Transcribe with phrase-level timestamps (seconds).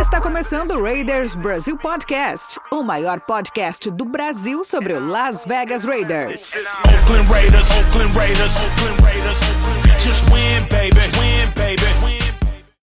[0.00, 5.82] Está começando o Raiders Brasil Podcast, o maior podcast do Brasil sobre o Las Vegas
[5.84, 6.52] Raiders.
[6.54, 9.38] Oakland Raiders, Oakland Raiders, Oakland Raiders.
[10.00, 12.20] Just win, baby, win, baby, win.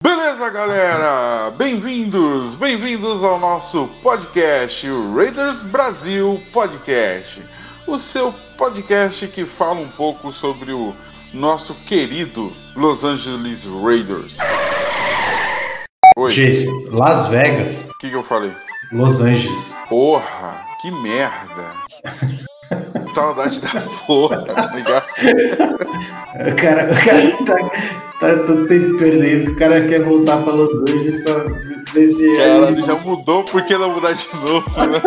[0.02, 1.50] Beleza, galera?
[1.52, 7.42] Bem-vindos, bem-vindos ao nosso podcast, o Raiders Brasil Podcast.
[7.88, 10.94] O seu podcast que fala um pouco sobre o
[11.34, 14.38] nosso querido Los Angeles Raiders.
[16.16, 18.52] Oi, o Gente, Las Vegas, que, que eu falei?
[18.92, 19.76] Los Angeles.
[19.90, 21.74] Porra, que merda.
[23.16, 25.06] Saudade da porra, tá ligado?
[26.34, 27.70] O cara, o cara tá,
[28.20, 31.46] tá todo tempo perdendo, o cara quer voltar pra Los Angeles pra
[31.94, 32.38] ver se.
[32.38, 35.02] Caralho, já mudou, por que não mudar de novo, né?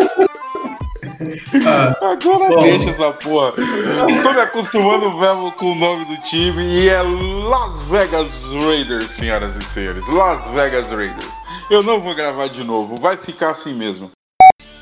[1.65, 2.59] Ah, Agora Bom.
[2.59, 3.53] deixa essa porra.
[3.53, 8.31] Tô me acostumando mesmo com o nome do time e é Las Vegas
[8.65, 10.07] Raiders, senhoras e senhores.
[10.07, 11.31] Las Vegas Raiders.
[11.69, 14.11] Eu não vou gravar de novo, vai ficar assim mesmo.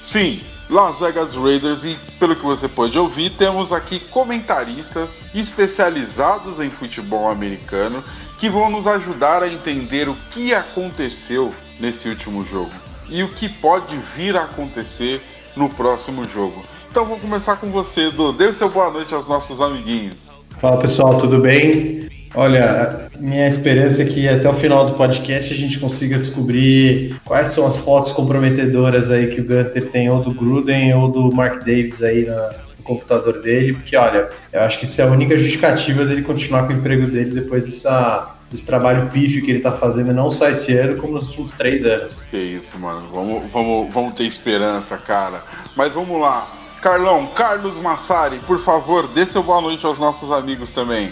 [0.01, 6.69] Sim, Las Vegas Raiders e pelo que você pode ouvir, temos aqui comentaristas especializados em
[6.69, 8.03] futebol americano
[8.39, 12.71] que vão nos ajudar a entender o que aconteceu nesse último jogo
[13.09, 15.21] e o que pode vir a acontecer
[15.55, 16.63] no próximo jogo.
[16.91, 18.31] Então vou começar com você, Edu.
[18.33, 20.15] Dê seu boa noite aos nossos amiguinhos.
[20.59, 22.07] Fala pessoal, tudo bem?
[22.33, 27.49] Olha, minha esperança é que até o final do podcast a gente consiga descobrir quais
[27.49, 31.59] são as fotos comprometedoras aí que o Gunter tem, ou do Gruden ou do Mark
[31.59, 35.37] Davis aí na- no computador dele, porque olha, eu acho que isso é a única
[35.37, 39.71] justificativa dele continuar com o emprego dele depois dessa, desse trabalho pífio que ele tá
[39.71, 42.13] fazendo, não só esse ano, como nos últimos três anos.
[42.29, 43.07] Que isso, mano.
[43.11, 45.43] Vamos, vamos, vamos ter esperança, cara.
[45.75, 46.47] Mas vamos lá.
[46.81, 51.11] Carlão, Carlos Massari, por favor, dê seu boa noite aos nossos amigos também.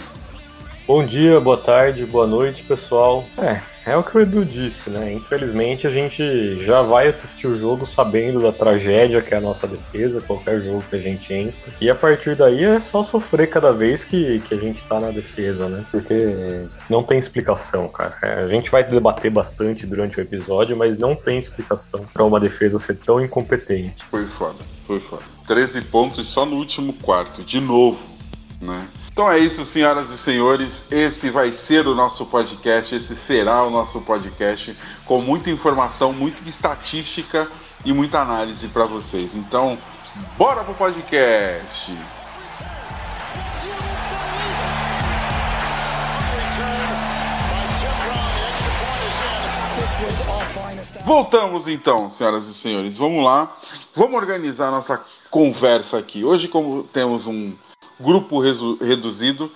[0.86, 3.24] Bom dia, boa tarde, boa noite, pessoal.
[3.38, 5.12] É, é o que o Edu disse, né?
[5.12, 9.66] Infelizmente a gente já vai assistir o jogo sabendo da tragédia que é a nossa
[9.66, 11.72] defesa, qualquer jogo que a gente entra.
[11.80, 15.10] E a partir daí é só sofrer cada vez que, que a gente tá na
[15.10, 15.84] defesa, né?
[15.90, 18.16] Porque não tem explicação, cara.
[18.22, 22.40] É, a gente vai debater bastante durante o episódio, mas não tem explicação pra uma
[22.40, 24.04] defesa ser tão incompetente.
[24.04, 25.22] Foi foda, foi foda.
[25.46, 28.00] 13 pontos só no último quarto, de novo,
[28.60, 28.88] né?
[29.14, 30.84] Então é isso, senhoras e senhores.
[30.90, 34.76] Esse vai ser o nosso podcast, esse será o nosso podcast,
[35.06, 37.48] com muita informação, muita estatística
[37.84, 39.36] e muita análise para vocês.
[39.36, 39.78] Então,
[40.36, 41.96] bora pro podcast!
[51.04, 52.96] Voltamos então, senhoras e senhores.
[52.96, 53.56] Vamos lá.
[53.94, 55.00] Vamos organizar nossa
[55.30, 56.24] conversa aqui.
[56.24, 57.54] Hoje, como temos um
[58.00, 59.50] grupo reduzido,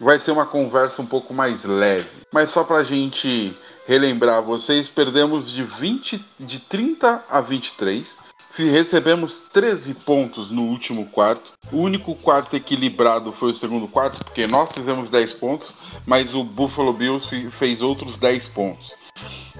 [0.00, 2.08] vai ser uma conversa um pouco mais leve.
[2.32, 8.16] Mas só pra gente relembrar vocês, perdemos de 20 de 30 a 23.
[8.50, 11.52] Fi- Recebemos 13 pontos no último quarto.
[11.70, 15.74] O único quarto equilibrado foi o segundo quarto, porque nós fizemos 10 pontos,
[16.06, 18.92] mas o Buffalo Bills fez outros 10 pontos.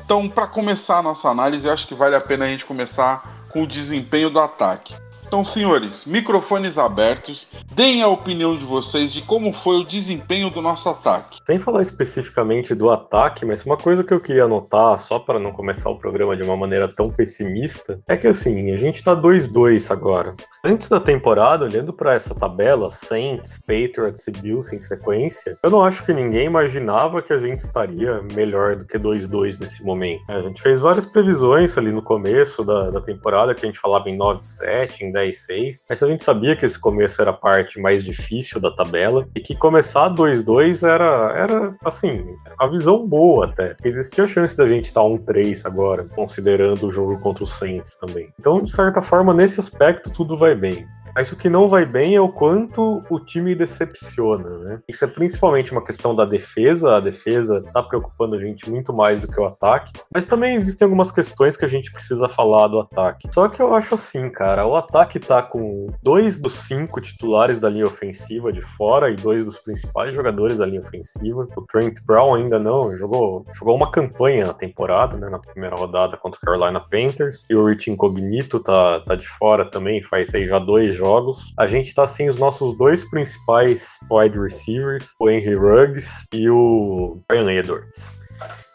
[0.05, 3.63] Então, para começar a nossa análise, acho que vale a pena a gente começar com
[3.63, 4.95] o desempenho do ataque.
[5.33, 10.61] Então, senhores, microfones abertos, deem a opinião de vocês de como foi o desempenho do
[10.61, 11.39] nosso ataque.
[11.47, 15.51] Sem falar especificamente do ataque, mas uma coisa que eu queria anotar, só para não
[15.51, 19.91] começar o programa de uma maneira tão pessimista, é que assim, a gente tá 2-2
[19.91, 20.37] agora.
[20.65, 25.83] Antes da temporada, olhando para essa tabela, Saints, Patriots e Bills em sequência, eu não
[25.83, 30.23] acho que ninguém imaginava que a gente estaria melhor do que 2-2 nesse momento.
[30.29, 34.09] A gente fez várias previsões ali no começo da, da temporada, que a gente falava
[34.09, 38.05] em 9-7, em 10-6, mas a gente sabia que esse começo era a parte mais
[38.05, 42.25] difícil da tabela e que começar 2-2 era, era, assim,
[42.57, 43.75] a visão boa até.
[43.83, 48.33] Existia a chance da gente estar 1-3 agora, considerando o jogo contra o Saints também.
[48.39, 50.89] Então, de certa forma, nesse aspecto, tudo vai bem.
[51.15, 54.81] Mas o que não vai bem é o quanto o time decepciona, né?
[54.89, 56.97] Isso é principalmente uma questão da defesa.
[56.97, 59.93] A defesa tá preocupando a gente muito mais do que o ataque.
[60.13, 63.29] Mas também existem algumas questões que a gente precisa falar do ataque.
[63.33, 67.69] Só que eu acho assim, cara, o ataque tá com dois dos cinco titulares da
[67.69, 71.47] linha ofensiva de fora e dois dos principais jogadores da linha ofensiva.
[71.57, 75.29] O Trent Brown ainda não jogou, jogou uma campanha na temporada, né?
[75.29, 77.45] Na primeira rodada contra o Carolina Panthers.
[77.51, 81.53] E o Rich Incognito tá, tá de fora também, faz aí já dois jogos.
[81.59, 87.21] A gente tá sem os nossos dois principais wide receivers, o Henry Ruggs e o
[87.29, 88.22] Brian Edwards.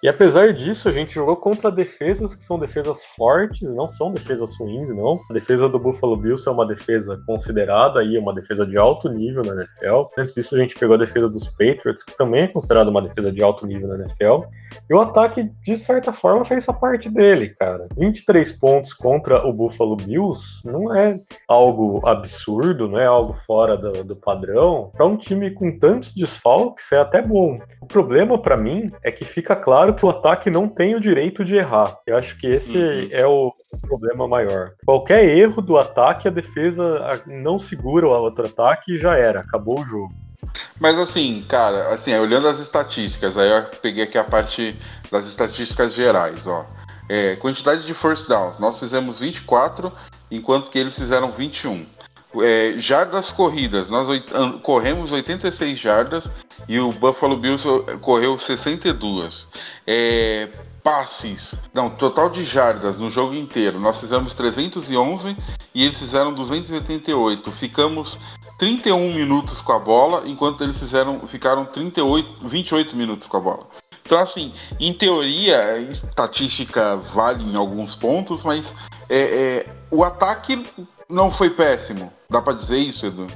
[0.03, 4.55] E apesar disso, a gente jogou contra defesas que são defesas fortes, não são defesas
[4.59, 5.19] ruins, não.
[5.29, 9.43] A defesa do Buffalo Bills é uma defesa considerada e uma defesa de alto nível
[9.43, 10.03] na NFL.
[10.15, 13.31] Antes disso, a gente pegou a defesa dos Patriots, que também é considerada uma defesa
[13.31, 14.43] de alto nível na NFL.
[14.87, 17.87] E o ataque, de certa forma, fez a parte dele, cara.
[17.97, 24.03] 23 pontos contra o Buffalo Bills não é algo absurdo, não é algo fora do,
[24.03, 24.91] do padrão.
[24.93, 27.57] Para um time com tantos desfalques, é até bom.
[27.81, 31.43] O problema para mim é que fica claro que o ataque não tem o direito
[31.43, 31.97] de errar.
[32.05, 33.09] Eu acho que esse uhum.
[33.11, 34.71] é o problema maior.
[34.85, 39.79] Qualquer erro do ataque, a defesa não segura o outro ataque e já era, acabou
[39.79, 40.13] o jogo.
[40.79, 44.79] Mas assim, cara, assim, olhando as estatísticas, aí eu peguei aqui a parte
[45.11, 46.65] das estatísticas gerais, ó.
[47.09, 49.91] É, quantidade de first downs, nós fizemos 24,
[50.29, 51.85] enquanto que eles fizeram 21.
[52.43, 54.07] É, jardas corridas, nós
[54.61, 56.29] corremos 86 jardas
[56.67, 57.67] e o Buffalo Bills
[58.01, 59.47] correu 62.
[59.85, 60.49] É,
[60.83, 65.35] passes, não, total de jardas no jogo inteiro, nós fizemos 311
[65.75, 67.51] e eles fizeram 288.
[67.51, 68.17] Ficamos
[68.57, 73.67] 31 minutos com a bola, enquanto eles fizeram, ficaram 38, 28 minutos com a bola.
[74.05, 78.73] Então, assim, em teoria, estatística vale em alguns pontos, mas
[79.09, 80.63] é, é, o ataque
[81.09, 82.11] não foi péssimo.
[82.29, 83.27] Dá para dizer isso, Edu?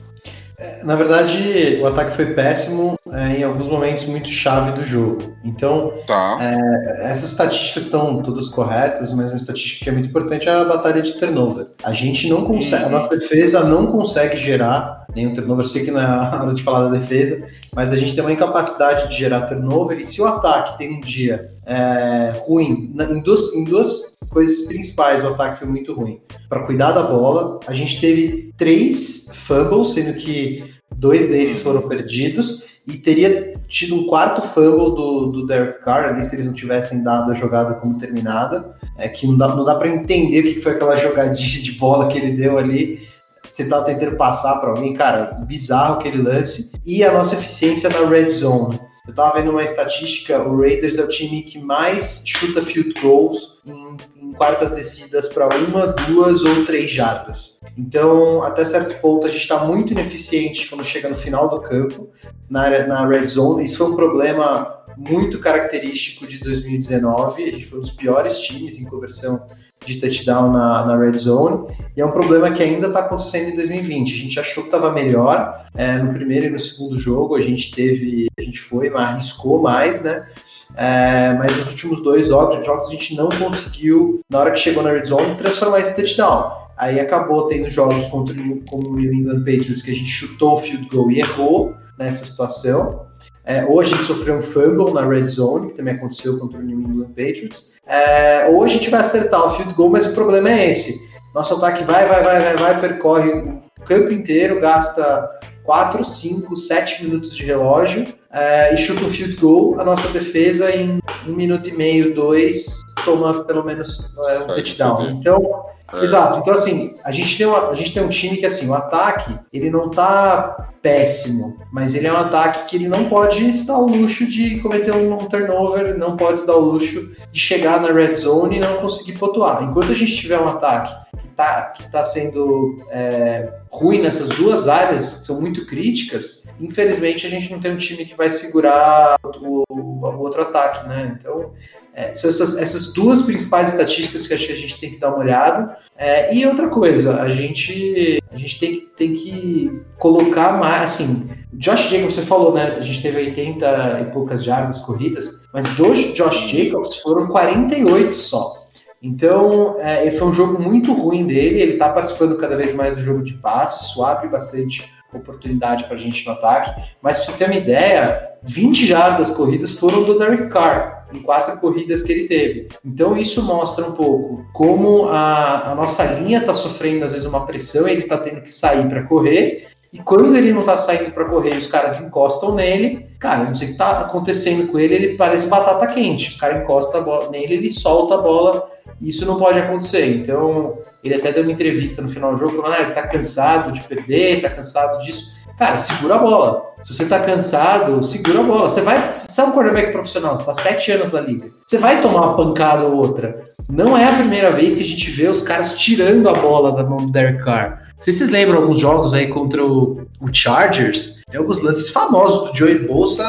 [0.83, 5.35] Na verdade, o ataque foi péssimo é, em alguns momentos muito chave do jogo.
[5.43, 6.37] Então, tá.
[6.39, 10.63] é, essas estatísticas estão todas corretas, mas uma estatística que é muito importante é a
[10.63, 11.67] batalha de turnover.
[11.83, 12.91] A gente não consegue, a uhum.
[12.93, 15.65] nossa defesa não consegue gerar nenhum turnover.
[15.65, 18.31] Eu sei que não é hora de falar da defesa, mas a gente tem uma
[18.31, 19.99] incapacidade de gerar turnover.
[19.99, 25.23] E se o ataque tem um dia é, ruim, em duas, em duas coisas principais,
[25.23, 26.19] o ataque foi muito ruim.
[26.49, 30.63] Para cuidar da bola, a gente teve três fumbles, sendo que
[30.95, 36.23] dois deles foram perdidos, e teria tido um quarto fumble do, do Derek Carr, ali
[36.23, 39.75] se eles não tivessem dado a jogada como terminada, é que não dá, não dá
[39.75, 43.07] para entender o que foi aquela jogadinha de bola que ele deu ali,
[43.51, 48.07] você tá tentando passar para alguém, cara, bizarro aquele lance, e a nossa eficiência na
[48.07, 48.79] red zone.
[49.05, 53.59] Eu tava vendo uma estatística, o Raiders é o time que mais chuta field goals
[53.65, 57.59] em, em quartas descidas para uma, duas ou três jardas.
[57.77, 62.09] Então, até certo ponto, a gente está muito ineficiente quando chega no final do campo,
[62.49, 63.65] na, na red zone.
[63.65, 67.43] Isso foi um problema muito característico de 2019.
[67.43, 69.45] A gente foi um dos piores times em conversão
[69.85, 73.55] de touchdown na, na red zone, e é um problema que ainda está acontecendo em
[73.55, 74.13] 2020.
[74.13, 77.71] A gente achou que estava melhor é, no primeiro e no segundo jogo, a gente
[77.71, 80.27] teve, a gente foi, arriscou mais, né?
[80.75, 84.83] É, mas nos últimos dois jogos, jogos a gente não conseguiu, na hora que chegou
[84.83, 86.61] na red zone, transformar esse touchdown.
[86.77, 90.87] Aí acabou tendo jogos contra o New England Patriots que a gente chutou o field
[90.87, 93.05] goal e errou nessa situação.
[93.43, 96.61] É, ou a gente sofreu um fumble na red zone, que também aconteceu contra o
[96.61, 97.73] New England Patriots.
[97.87, 101.09] É, ou a gente vai acertar o field goal, mas o problema é esse.
[101.33, 103.31] Nosso ataque vai, vai, vai, vai, vai, percorre
[103.81, 105.29] o campo inteiro, gasta
[105.63, 109.79] 4, 5, 7 minutos de relógio é, e chuta um field goal.
[109.79, 113.99] A nossa defesa, em um minuto e meio, dois, toma pelo menos
[114.29, 115.09] é, um touchdown.
[115.11, 115.63] Então,
[115.93, 116.03] é.
[116.03, 116.39] Exato.
[116.39, 119.37] Então, assim, a gente, tem uma, a gente tem um time que, assim, o ataque,
[119.51, 123.77] ele não tá péssimo, mas ele é um ataque que ele não pode se dar
[123.77, 127.79] o luxo de cometer um, um turnover, não pode se dar o luxo de chegar
[127.81, 129.63] na red zone e não conseguir pontuar.
[129.63, 134.67] Enquanto a gente tiver um ataque que tá, que tá sendo é, ruim nessas duas
[134.67, 139.17] áreas, que são muito críticas, infelizmente a gente não tem um time que vai segurar
[139.23, 141.17] o, o, outro ataque, né?
[141.19, 141.51] Então,
[141.93, 145.09] é, são essas, essas, duas principais estatísticas que acho que a gente tem que dar
[145.09, 145.77] uma olhada.
[145.97, 151.89] É, e outra coisa, a gente, a gente tem, tem que colocar mais, assim, Josh
[151.89, 152.75] Jacobs, você falou, né?
[152.77, 158.60] A gente teve 80 e poucas jardas corridas, mas dos Josh Jacobs foram 48 só.
[159.01, 161.61] Então, é, foi um jogo muito ruim dele.
[161.61, 165.99] Ele está participando cada vez mais do jogo de passe, abre bastante oportunidade para a
[165.99, 166.81] gente no ataque.
[167.01, 171.57] Mas, para você ter uma ideia, 20 jardas corridas foram do Derek Carr em quatro
[171.57, 172.69] corridas que ele teve.
[172.85, 177.45] Então isso mostra um pouco como a, a nossa linha está sofrendo às vezes uma
[177.45, 179.67] pressão, ele está tendo que sair para correr.
[179.93, 183.07] E quando ele não está saindo para correr, os caras encostam nele.
[183.19, 186.29] Cara, não sei o que está acontecendo com ele, ele parece batata quente.
[186.29, 188.71] Os caras encostam nele, ele solta a bola.
[189.01, 190.05] Isso não pode acontecer.
[190.05, 193.73] Então, ele até deu uma entrevista no final do jogo falando: ah, ele está cansado
[193.73, 195.40] de perder, está cansado disso.
[195.61, 196.73] Cara, segura a bola.
[196.81, 198.67] Se você tá cansado, segura a bola.
[198.67, 199.07] Você vai.
[199.07, 201.51] Você é um quarterback profissional, você tá sete anos na liga.
[201.63, 203.39] Você vai tomar uma pancada ou outra.
[203.69, 206.83] Não é a primeira vez que a gente vê os caras tirando a bola da
[206.83, 207.79] mão do Derek Carr.
[207.95, 212.57] Se vocês lembram alguns jogos aí contra o, o Chargers, tem alguns lances famosos do
[212.57, 213.23] Joey Bolsa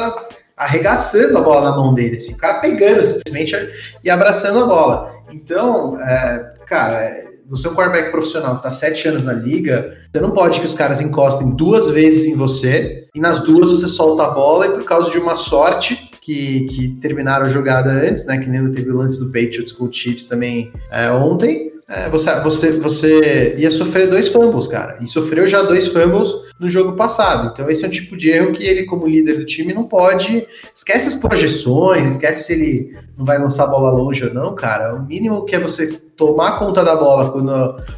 [0.57, 3.55] arregaçando a bola na mão dele, assim, o cara pegando simplesmente
[4.03, 5.13] e abraçando a bola.
[5.31, 7.11] Então, é, cara,
[7.49, 10.65] você é um quarterback profissional que tá sete anos na liga, você não pode que
[10.65, 14.69] os caras encostem duas vezes em você e nas duas você solta a bola e
[14.71, 18.37] por causa de uma sorte que, que terminaram a jogada antes, né?
[18.37, 21.71] Que nem teve o lance do Patriots com o Chiefs também é, ontem.
[21.87, 24.97] É, você, você, você ia sofrer dois fumbles, cara.
[25.01, 27.51] E sofreu já dois fumbles no jogo passado.
[27.51, 30.47] Então, esse é um tipo de erro que ele, como líder do time, não pode.
[30.73, 34.95] Esquece as projeções, esquece se ele não vai lançar a bola longe ou não, cara.
[34.95, 37.51] O mínimo que é você tomar conta da bola quando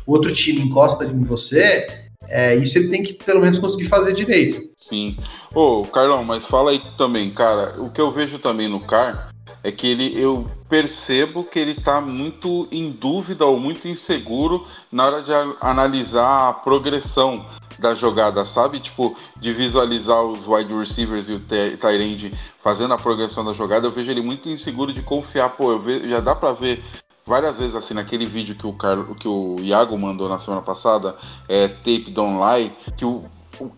[0.05, 2.05] o outro time encosta em você.
[2.27, 4.61] É, isso ele tem que pelo menos conseguir fazer direito.
[4.77, 5.15] Sim.
[5.53, 7.75] Ô, Carlão, mas fala aí também, cara.
[7.79, 9.31] O que eu vejo também no Car
[9.63, 15.05] é que ele, eu percebo que ele está muito em dúvida ou muito inseguro na
[15.05, 17.45] hora de analisar a progressão
[17.79, 18.79] da jogada, sabe?
[18.79, 23.91] Tipo, de visualizar os wide receivers e o Tyrande fazendo a progressão da jogada, eu
[23.91, 25.49] vejo ele muito inseguro de confiar.
[25.49, 26.83] Pô, eu vejo, já dá para ver
[27.25, 31.15] várias vezes assim naquele vídeo que o Carlos, que o Iago mandou na semana passada,
[31.47, 33.23] é Tape Don't Lie, que o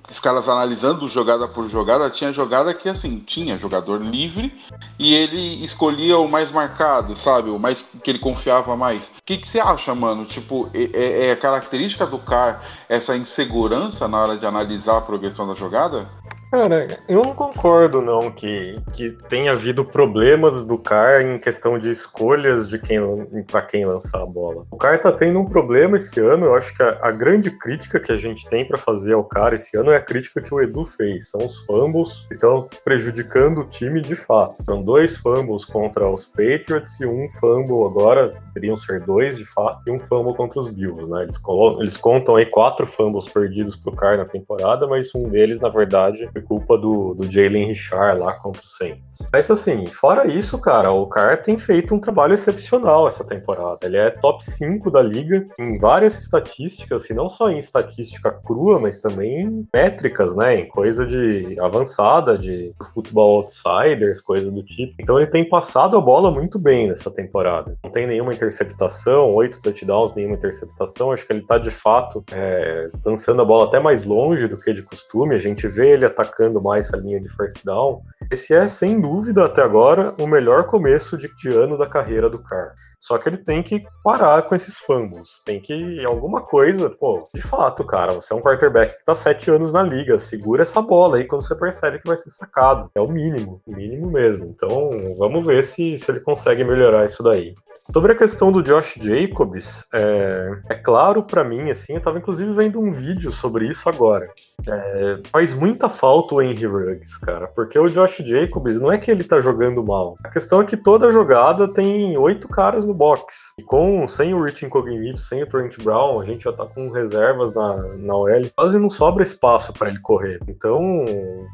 [0.10, 4.54] os caras analisando jogada por jogada, tinha jogada que assim, tinha jogador livre
[4.98, 7.50] e ele escolhia o mais marcado, sabe?
[7.50, 9.04] O mais que ele confiava mais.
[9.04, 10.25] O que, você acha, mano?
[10.25, 15.54] Tipo, é, é característica do CAR essa insegurança na hora de analisar a progressão da
[15.54, 16.10] jogada?
[16.50, 21.92] Cara, eu não concordo não que, que tenha havido problemas do CAR em questão de
[21.92, 23.00] escolhas de quem
[23.46, 24.66] para quem lançar a bola.
[24.72, 28.00] O CAR tá tendo um problema esse ano, eu acho que a, a grande crítica
[28.00, 30.62] que a gente tem para fazer ao CAR esse ano é a crítica que o
[30.62, 34.63] Edu fez, são os fumbles que estão prejudicando o time de fato.
[34.63, 39.82] São dois fumbles contra os Patriots e um fumble agora, teriam ser dois de fato,
[39.86, 41.24] e um fumble contra os Bills, né?
[41.24, 41.42] Eles,
[41.80, 46.30] eles contam aí quatro fumbles perdidos pro CAR na temporada, mas um deles, na verdade,
[46.38, 49.17] foi culpa do, do Jalen Richard lá contra o Saints.
[49.32, 53.79] Mas assim, fora isso, cara, o Carr tem feito um trabalho excepcional essa temporada.
[53.84, 58.79] Ele é top 5 da liga em várias estatísticas, e não só em estatística crua,
[58.79, 60.60] mas também em métricas, né?
[60.60, 64.94] Em coisa de avançada, de futebol outsiders, coisa do tipo.
[65.00, 67.77] Então ele tem passado a bola muito bem nessa temporada.
[67.84, 71.12] Não tem nenhuma interceptação, oito touchdowns, nenhuma interceptação.
[71.12, 74.74] Acho que ele tá de fato é, lançando a bola até mais longe do que
[74.74, 75.36] de costume.
[75.36, 78.02] A gente vê ele atacando atacando mais a linha de first down.
[78.32, 82.40] Esse é, sem dúvida, até agora, o melhor começo de, de ano da carreira do
[82.40, 82.74] Carr.
[83.00, 85.42] Só que ele tem que parar com esses fumbles.
[85.46, 89.52] Tem que, alguma coisa, pô, de fato, cara, você é um quarterback que tá sete
[89.52, 92.90] anos na liga, segura essa bola aí quando você percebe que vai ser sacado.
[92.96, 94.46] É o mínimo, o mínimo mesmo.
[94.46, 97.54] Então, vamos ver se, se ele consegue melhorar isso daí.
[97.91, 102.51] Sobre a questão do Josh Jacobs, é, é claro para mim, assim, eu tava inclusive
[102.51, 104.27] vendo um vídeo sobre isso agora.
[104.67, 109.10] É, faz muita falta o Henry Ruggs, cara, porque o Josh Jacobs não é que
[109.10, 110.15] ele tá jogando mal.
[110.24, 113.53] A questão é que toda jogada tem oito caras no box.
[113.58, 116.89] E com, sem o Rich Incognito, sem o Trent Brown, a gente já tá com
[116.89, 118.41] reservas na, na OL.
[118.56, 120.39] Quase não sobra espaço para ele correr.
[120.48, 121.06] Então,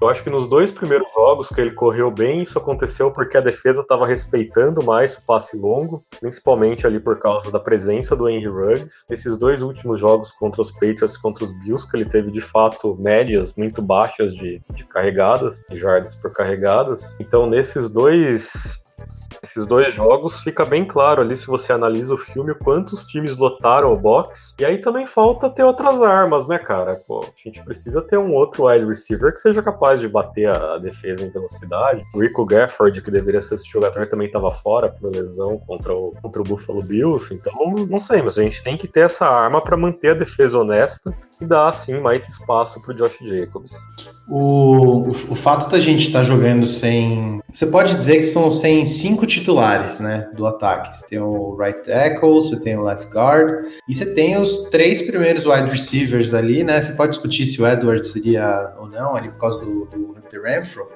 [0.02, 3.42] eu acho que nos dois primeiros jogos que ele correu bem, isso aconteceu porque a
[3.42, 8.48] defesa tava respeitando mais o passe longo principalmente ali por causa da presença do Henry
[8.48, 9.04] Ruggs.
[9.10, 12.96] Esses dois últimos jogos contra os Patriots contra os Bills, que ele teve de fato
[12.98, 17.14] médias muito baixas de, de carregadas, de jardas por carregadas.
[17.20, 18.82] Então, nesses dois
[19.42, 23.94] esses dois jogos, fica bem claro ali se você analisa o filme quantos times lotaram
[23.94, 24.54] o box.
[24.60, 26.96] E aí também falta ter outras armas, né, cara?
[27.08, 30.78] Pô, a gente precisa ter um outro wide receiver que seja capaz de bater a,
[30.78, 32.04] defesa em velocidade.
[32.14, 36.12] O Rico Gafford, que deveria ser esse jogador, também estava fora por lesão contra o,
[36.22, 37.34] contra o Buffalo Bills.
[37.34, 40.60] Então, não sei, mas a gente tem que ter essa arma para manter a defesa
[40.60, 43.74] honesta e dar, assim, mais espaço pro Josh Jacobs.
[44.28, 47.42] O, o, o fato da gente estar tá jogando sem.
[47.52, 50.96] Você pode dizer que são sem cinco titulares né, do ataque.
[50.96, 55.02] Você tem o right tackle, você tem o left guard, e você tem os três
[55.02, 56.82] primeiros wide receivers ali, né?
[56.82, 60.42] Você pode discutir se o Edwards seria ou não, ali por causa do, do Hunter
[60.42, 60.88] Renfro,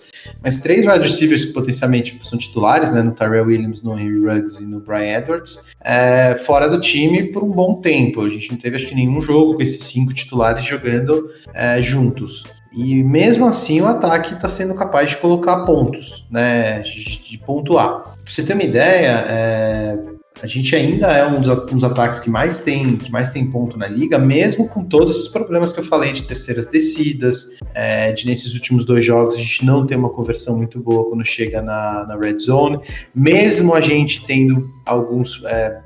[0.41, 3.01] mas três wide receivers que potencialmente são titulares, né?
[3.01, 7.43] No Tyrell Williams, no Henry Ruggs e no Brian Edwards, é, fora do time por
[7.43, 8.21] um bom tempo.
[8.21, 12.43] A gente não teve, acho que, nenhum jogo com esses cinco titulares jogando é, juntos.
[12.73, 16.81] E mesmo assim o ataque está sendo capaz de colocar pontos, né?
[16.81, 18.16] De pontuar.
[18.27, 19.97] Pra você ter uma ideia, é,
[20.43, 23.49] a gente ainda é um dos, um dos, ataques que mais tem que mais tem
[23.49, 28.11] ponto na liga, mesmo com todos esses problemas que eu falei de terceiras descidas, é,
[28.11, 31.61] de nesses últimos dois jogos a gente não tem uma conversão muito boa quando chega
[31.61, 32.81] na, na red zone,
[33.15, 35.79] mesmo a gente tendo alguns é,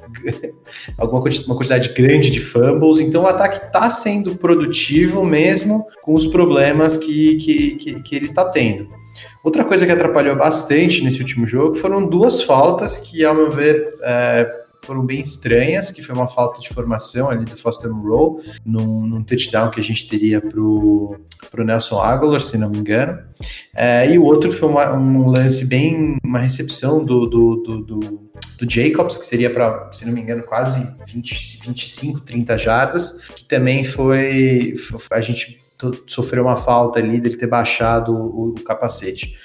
[0.97, 6.25] alguma uma quantidade grande de fumbles, então o ataque está sendo produtivo mesmo com os
[6.25, 9.00] problemas que, que, que, que ele está tendo.
[9.43, 13.91] Outra coisa que atrapalhou bastante nesse último jogo foram duas faltas que, ao meu ver,
[14.03, 14.47] é,
[14.83, 19.23] foram bem estranhas, que foi uma falta de formação ali do Foster Moreau, num, num
[19.23, 21.19] touchdown que a gente teria pro,
[21.49, 23.19] pro Nelson Aguilar, se não me engano.
[23.75, 27.99] É, e o outro foi uma, um lance bem, uma recepção do, do, do, do,
[28.59, 33.45] do Jacobs, que seria para, se não me engano, quase 20, 25, 30 jardas, que
[33.45, 34.73] também foi,
[35.11, 35.59] a gente
[36.07, 39.37] sofreu uma falta ali dele ter baixado o, o, capacete.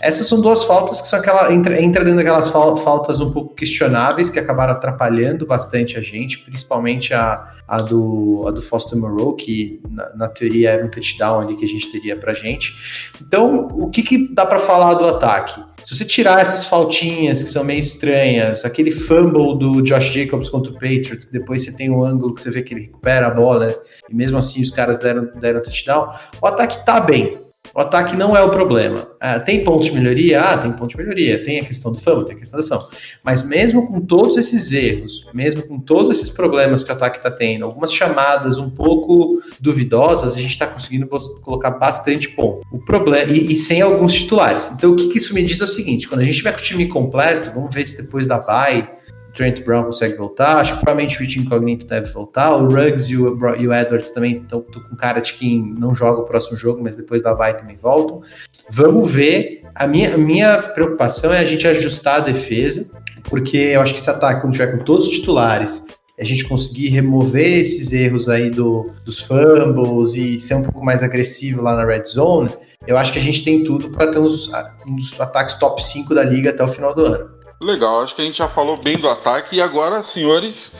[0.00, 4.30] Essas são duas faltas que são aquela entra, entra dentro daquelas faltas um pouco questionáveis
[4.30, 9.78] que acabaram atrapalhando bastante a gente, principalmente a, a do, a do Foster Moreau, que
[9.90, 12.72] na, na, teoria era um touchdown ali que a gente teria pra gente.
[13.20, 15.62] Então, o que, que dá para falar do ataque?
[15.84, 20.72] Se você tirar essas faltinhas que são meio estranhas, aquele fumble do Josh Jacobs contra
[20.72, 23.30] o Patriots, que depois você tem um ângulo que você vê que ele recupera a
[23.30, 23.74] bola,
[24.08, 26.08] e mesmo assim os caras deram, deram touchdown,
[26.40, 27.47] o ataque tá bem.
[27.74, 29.06] O ataque não é o problema.
[29.20, 30.40] Ah, tem pontos de melhoria?
[30.40, 31.42] Ah, tem pontos de melhoria.
[31.44, 32.82] Tem a questão do fama, tem a questão do fama.
[33.24, 37.30] Mas mesmo com todos esses erros, mesmo com todos esses problemas que o ataque está
[37.30, 42.66] tendo, algumas chamadas um pouco duvidosas, a gente está conseguindo colocar bastante ponto.
[42.72, 44.70] O problema e, e, sem alguns titulares.
[44.74, 46.58] Então o que, que isso me diz é o seguinte: quando a gente tiver com
[46.58, 48.97] o time completo, vamos ver se depois da bye
[49.38, 53.16] Trent Brown consegue voltar, acho que provavelmente o Rich Incognito deve voltar, o Ruggs e
[53.16, 56.82] o, e o Edwards também estão com cara de quem não joga o próximo jogo,
[56.82, 58.20] mas depois da bye também voltam.
[58.68, 59.62] Vamos ver.
[59.72, 62.90] A minha, a minha preocupação é a gente ajustar a defesa,
[63.30, 65.86] porque eu acho que esse ataque, quando tiver com todos os titulares,
[66.18, 71.04] a gente conseguir remover esses erros aí do, dos fumbles e ser um pouco mais
[71.04, 72.50] agressivo lá na red zone,
[72.88, 76.24] eu acho que a gente tem tudo para ter uns, um ataques top 5 da
[76.24, 77.37] liga até o final do ano.
[77.60, 80.72] Legal, acho que a gente já falou bem do ataque e agora, senhores,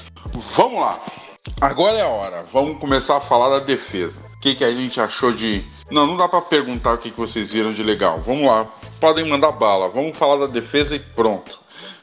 [0.55, 1.03] vamos lá.
[1.61, 2.47] Agora é a hora.
[2.53, 4.17] Vamos começar a falar da defesa.
[4.37, 5.65] O que, que a gente achou de.
[5.91, 8.23] Não, não dá para perguntar o que, que vocês viram de legal.
[8.25, 8.65] Vamos lá.
[9.01, 9.89] Podem mandar bala.
[9.89, 11.59] Vamos falar da defesa e pronto.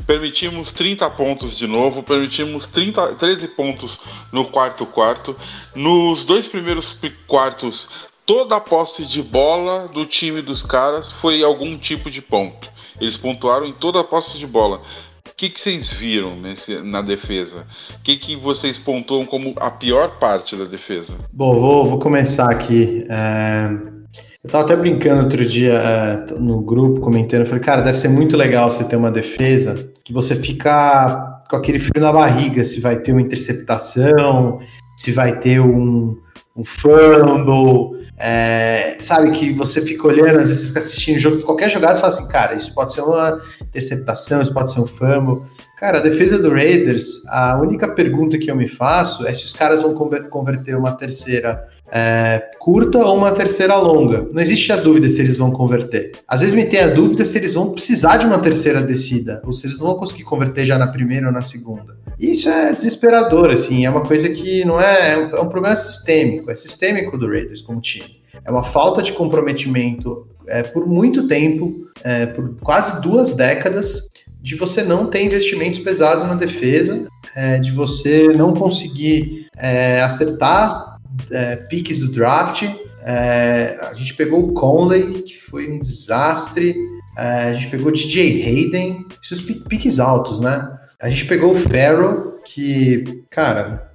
[0.06, 3.98] Permitimos 30 pontos de novo, permitimos 30, 13 pontos
[4.30, 5.38] no quarto quarto.
[5.74, 7.88] Nos dois primeiros quartos,
[8.26, 12.75] toda a posse de bola do time dos caras foi algum tipo de ponto.
[13.00, 14.82] Eles pontuaram em toda a posse de bola.
[15.28, 17.66] O que, que vocês viram nesse, na defesa?
[17.98, 21.14] O que, que vocês pontuam como a pior parte da defesa?
[21.34, 23.04] Bom, vou, vou começar aqui.
[23.10, 23.96] É...
[24.44, 27.42] Eu tava até brincando outro dia é, no grupo, comentando.
[27.42, 31.56] Eu falei, cara, deve ser muito legal você ter uma defesa que você fica com
[31.56, 34.60] aquele frio na barriga se vai ter uma interceptação,
[34.96, 36.16] se vai ter um,
[36.56, 41.70] um fumble, é, sabe, que você fica olhando, às vezes você fica assistindo jogo, qualquer
[41.70, 45.46] jogada você fala assim, cara, isso pode ser uma interceptação, isso pode ser um fumble.
[45.78, 49.54] Cara, a defesa do Raiders, a única pergunta que eu me faço é se os
[49.54, 54.28] caras vão converter uma terceira é, curta ou uma terceira longa.
[54.32, 56.12] Não existe a dúvida se eles vão converter.
[56.28, 59.54] Às vezes me tem a dúvida se eles vão precisar de uma terceira descida, ou
[59.54, 61.96] se eles não vão conseguir converter já na primeira ou na segunda.
[62.20, 66.50] E isso é desesperador, assim, é uma coisa que não é, é um problema sistêmico,
[66.50, 68.22] é sistêmico do Raiders como time.
[68.44, 74.08] É uma falta de comprometimento é, por muito tempo, é, por quase duas décadas,
[74.40, 80.95] de você não ter investimentos pesados na defesa, é, de você não conseguir é, acertar
[81.32, 82.64] é, piques do draft.
[83.04, 86.76] É, a gente pegou o Conley, que foi um desastre.
[87.18, 90.68] É, a gente pegou o DJ Hayden, esses piques altos, né?
[91.00, 93.92] A gente pegou o Farrell, que, cara,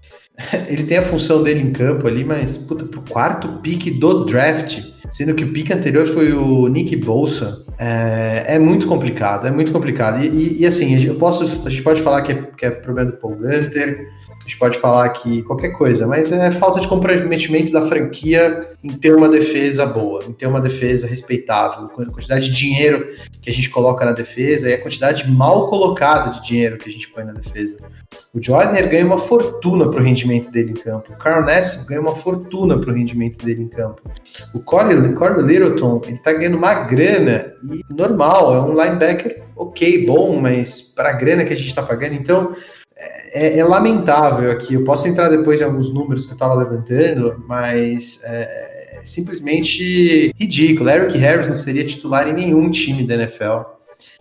[0.68, 4.80] ele tem a função dele em campo ali, mas, puta, pro quarto pique do draft,
[5.10, 9.72] sendo que o pique anterior foi o Nick Bolsa, é, é muito complicado, é muito
[9.72, 10.22] complicado.
[10.22, 13.10] E, e, e, assim, eu posso, a gente pode falar que é, que é problema
[13.10, 17.72] do Paul Gunter, a gente pode falar aqui qualquer coisa, mas é falta de comprometimento
[17.72, 22.56] da franquia em ter uma defesa boa, em ter uma defesa respeitável, a quantidade de
[22.56, 23.06] dinheiro
[23.40, 26.92] que a gente coloca na defesa e a quantidade mal colocada de dinheiro que a
[26.92, 27.78] gente põe na defesa.
[28.34, 31.12] O Jordan ganha uma fortuna para o rendimento dele em campo.
[31.12, 34.02] O Carl Ness ganha uma fortuna para o rendimento dele em campo.
[34.54, 37.52] O Corey, Corey Littleton, ele está ganhando uma grana
[37.88, 42.14] normal, é um linebacker ok, bom, mas para a grana que a gente está pagando,
[42.14, 42.54] então
[43.32, 44.74] é, é, lamentável aqui.
[44.74, 50.34] Eu posso entrar depois em alguns números que eu estava levantando, mas é, é, simplesmente
[50.38, 50.88] ridículo.
[50.88, 53.62] Eric Harris não seria titular em nenhum time da NFL.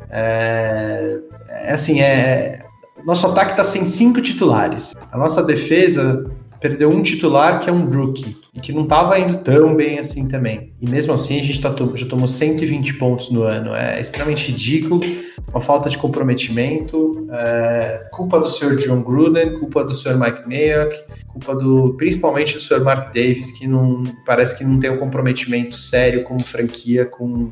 [0.10, 2.60] É, é assim, é,
[3.06, 4.94] nosso ataque está sem cinco titulares.
[5.12, 9.38] A nossa defesa perdeu um titular que é um rookie e que não estava indo
[9.39, 10.74] tão bem assim também.
[10.82, 13.74] E mesmo assim a gente tá, já tomou 120 pontos no ano.
[13.74, 15.02] É extremamente ridículo,
[15.50, 20.98] uma falta de comprometimento, é, culpa do senhor John Gruden, culpa do senhor Mike Mayock,
[21.28, 25.78] culpa do principalmente do senhor Mark Davis que não parece que não tem um comprometimento
[25.78, 27.52] sério como franquia com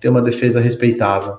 [0.00, 1.36] ter uma defesa respeitável.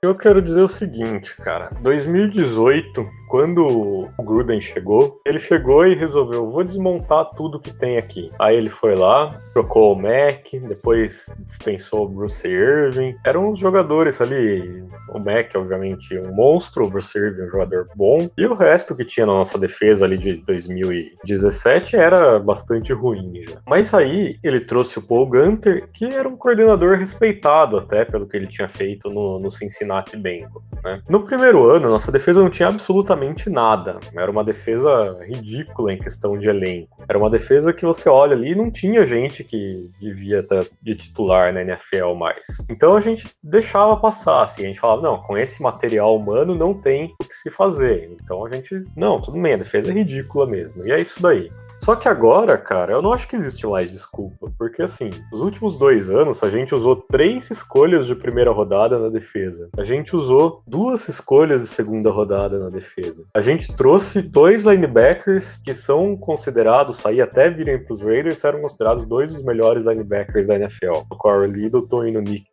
[0.00, 1.70] Eu quero dizer o seguinte, cara.
[1.82, 8.30] 2018 quando o Gruden chegou, ele chegou e resolveu, vou desmontar tudo que tem aqui.
[8.38, 13.14] Aí ele foi lá, trocou o Mac, depois dispensou o Bruce Irving.
[13.24, 18.30] Eram os jogadores ali, o Mac, obviamente, um monstro, o Bruce Irving, um jogador bom,
[18.36, 23.58] e o resto que tinha na nossa defesa ali de 2017 era bastante ruim já.
[23.66, 28.36] Mas aí ele trouxe o Paul Gunter, que era um coordenador respeitado até pelo que
[28.36, 31.02] ele tinha feito no, no Cincinnati Bengals, né?
[31.08, 33.98] No primeiro ano, nossa defesa não tinha absolutamente absolutamente nada.
[34.14, 37.04] Era uma defesa ridícula em questão de elenco.
[37.08, 40.94] Era uma defesa que você olha ali e não tinha gente que devia estar de
[40.94, 42.44] titular na NFL mais.
[42.70, 46.72] Então a gente deixava passar, assim, a gente falava, não, com esse material humano não
[46.72, 48.10] tem o que se fazer.
[48.22, 50.86] Então a gente, não, tudo bem, a defesa é ridícula mesmo.
[50.86, 51.50] E é isso daí.
[51.80, 54.50] Só que agora, cara, eu não acho que existe mais desculpa.
[54.58, 59.08] Porque, assim, nos últimos dois anos, a gente usou três escolhas de primeira rodada na
[59.08, 59.68] defesa.
[59.76, 63.24] A gente usou duas escolhas de segunda rodada na defesa.
[63.34, 69.06] A gente trouxe dois linebackers que são considerados, aí até virem pros Raiders, eram considerados
[69.06, 71.02] dois dos melhores linebackers da NFL.
[71.10, 72.48] O Corey Littleton e o Nick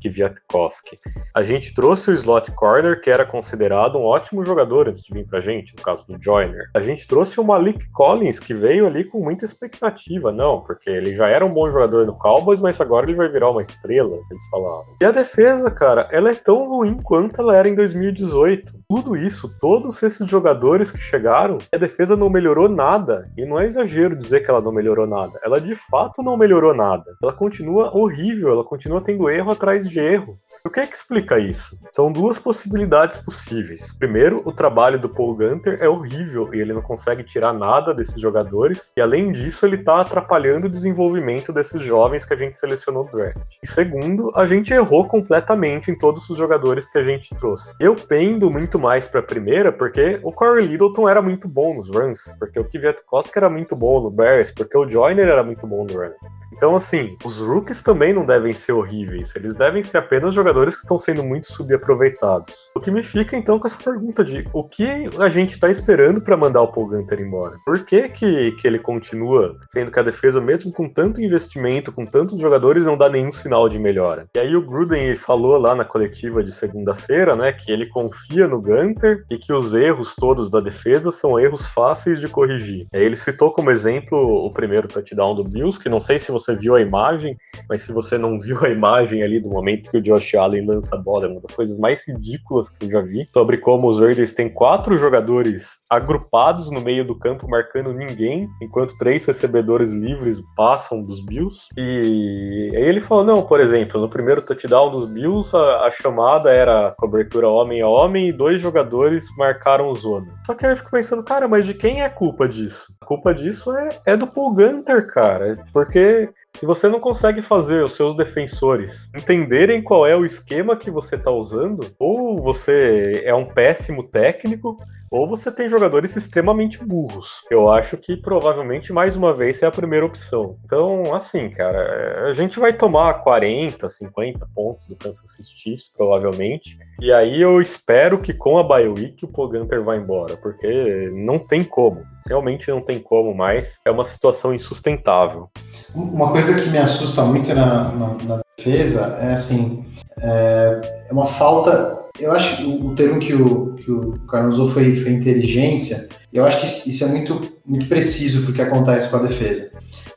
[0.00, 0.98] Kwiatkowski.
[1.34, 5.26] A gente trouxe o slot corner, que era considerado um ótimo jogador antes de vir
[5.26, 6.70] pra gente, no caso do Joyner.
[6.74, 11.14] A gente trouxe o Malik Collins, que veio ali com muita expectativa, não, porque ele
[11.14, 14.48] já era um bom jogador no Cowboys, mas agora ele vai virar uma estrela, eles
[14.50, 14.84] falavam.
[15.00, 19.48] E a defesa, cara, ela é tão ruim quanto ela era em 2018 tudo isso,
[19.60, 23.30] todos esses jogadores que chegaram, a defesa não melhorou nada.
[23.38, 25.38] E não é exagero dizer que ela não melhorou nada.
[25.44, 27.04] Ela de fato não melhorou nada.
[27.22, 30.36] Ela continua horrível, ela continua tendo erro atrás de erro.
[30.64, 31.78] O que é que explica isso?
[31.92, 33.96] São duas possibilidades possíveis.
[33.96, 38.20] Primeiro, o trabalho do Paul Gunter é horrível e ele não consegue tirar nada desses
[38.20, 38.49] jogadores.
[38.96, 43.10] E além disso, ele está atrapalhando o desenvolvimento desses jovens que a gente selecionou no
[43.10, 43.38] draft.
[43.62, 47.74] E segundo, a gente errou completamente em todos os jogadores que a gente trouxe.
[47.80, 51.88] Eu pendo muito mais para a primeira porque o Corey Littleton era muito bom nos
[51.88, 55.84] runs, porque o Kwiatkowski era muito bom no Bears, porque o Joyner era muito bom
[55.84, 56.14] no runs.
[56.60, 60.82] Então, assim, os rookies também não devem ser horríveis, eles devem ser apenas jogadores que
[60.82, 62.68] estão sendo muito subaproveitados.
[62.76, 66.20] O que me fica então com essa pergunta de o que a gente está esperando
[66.20, 67.56] para mandar o Paul Gunter embora?
[67.64, 72.04] Por que, que que ele continua sendo que a defesa, mesmo com tanto investimento, com
[72.04, 74.26] tantos jogadores, não dá nenhum sinal de melhora?
[74.34, 78.60] E aí o Gruden falou lá na coletiva de segunda-feira, né, que ele confia no
[78.60, 82.86] Gunter e que os erros todos da defesa são erros fáceis de corrigir.
[82.92, 86.49] Aí ele citou como exemplo o primeiro touchdown do Bills, que não sei se você
[86.54, 87.36] viu a imagem,
[87.68, 90.96] mas se você não viu a imagem ali do momento que o Josh Allen lança
[90.96, 93.98] a bola, é uma das coisas mais ridículas que eu já vi, sobre como os
[93.98, 100.40] Raiders têm quatro jogadores agrupados no meio do campo marcando ninguém, enquanto três recebedores livres
[100.56, 101.68] passam dos Bills.
[101.76, 106.50] E aí ele falou: não, por exemplo, no primeiro touchdown dos Bills, a, a chamada
[106.50, 110.26] era cobertura homem a homem e dois jogadores marcaram zona.
[110.46, 112.92] Só que aí eu fico pensando, cara, mas de quem é a culpa disso?
[113.10, 115.66] Culpa disso é, é do Paul Gunter, cara.
[115.72, 120.92] Porque se você não consegue fazer os seus defensores entenderem qual é o esquema que
[120.92, 124.76] você está usando, ou você é um péssimo técnico,
[125.10, 127.42] ou você tem jogadores extremamente burros.
[127.50, 130.56] Eu acho que provavelmente mais uma vez é a primeira opção.
[130.64, 136.78] Então, assim, cara, a gente vai tomar 40, 50 pontos do Kansas City Chiefs, provavelmente.
[137.00, 141.38] E aí eu espero que com a bye week o Poganter vá embora, porque não
[141.38, 142.02] tem como.
[142.28, 143.80] Realmente não tem como mais.
[143.84, 145.50] É uma situação insustentável.
[145.92, 149.84] Uma coisa que me assusta muito na, na, na defesa é assim,
[150.20, 154.72] é, é uma falta eu acho que o termo que o, que o Carlos usou
[154.72, 158.62] foi, foi inteligência, e eu acho que isso é muito, muito preciso para o que
[158.62, 159.70] acontece com a defesa.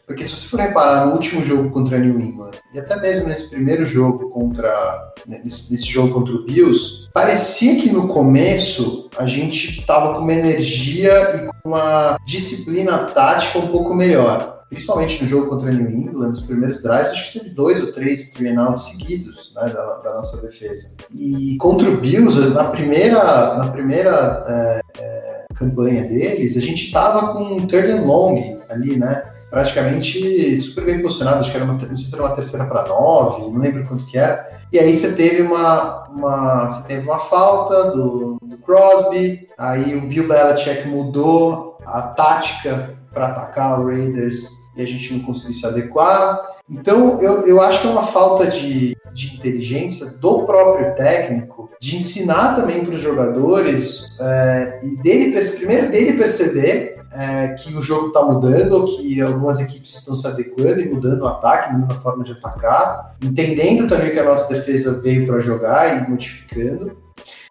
[0.06, 3.28] Porque se você for reparar no último jogo contra a New England, e até mesmo
[3.28, 5.14] nesse primeiro jogo contra.
[5.26, 10.34] nesse, nesse jogo contra o Bills, parecia que no começo a gente estava com uma
[10.34, 15.90] energia e com uma disciplina tática um pouco melhor principalmente no jogo contra o New
[15.90, 20.14] England, nos primeiros drives, acho que teve dois ou três three seguidos né, da, da,
[20.16, 20.96] nossa defesa.
[21.14, 27.34] E contra o Bills, na primeira, na primeira é, é, campanha deles, a gente estava
[27.34, 29.24] com um third and long ali, né?
[29.50, 32.88] Praticamente super bem posicionado, acho que era uma, não sei se era uma terceira para
[32.88, 34.50] nove, não lembro quanto que era.
[34.72, 40.08] E aí você teve uma, uma, você teve uma falta do, do Crosby, aí o
[40.08, 45.66] Bill Belichick mudou a tática para atacar o Raiders e a gente não conseguiu se
[45.66, 46.42] adequar.
[46.70, 51.98] Então, eu, eu acho que é uma falta de, de inteligência do próprio técnico de
[51.98, 58.08] ensinar também para os jogadores é, e dele, primeiro dele perceber é, que o jogo
[58.08, 62.24] está mudando, que algumas equipes estão se adequando e mudando o ataque, mudando a forma
[62.24, 66.98] de atacar, entendendo também que a nossa defesa veio para jogar e modificando.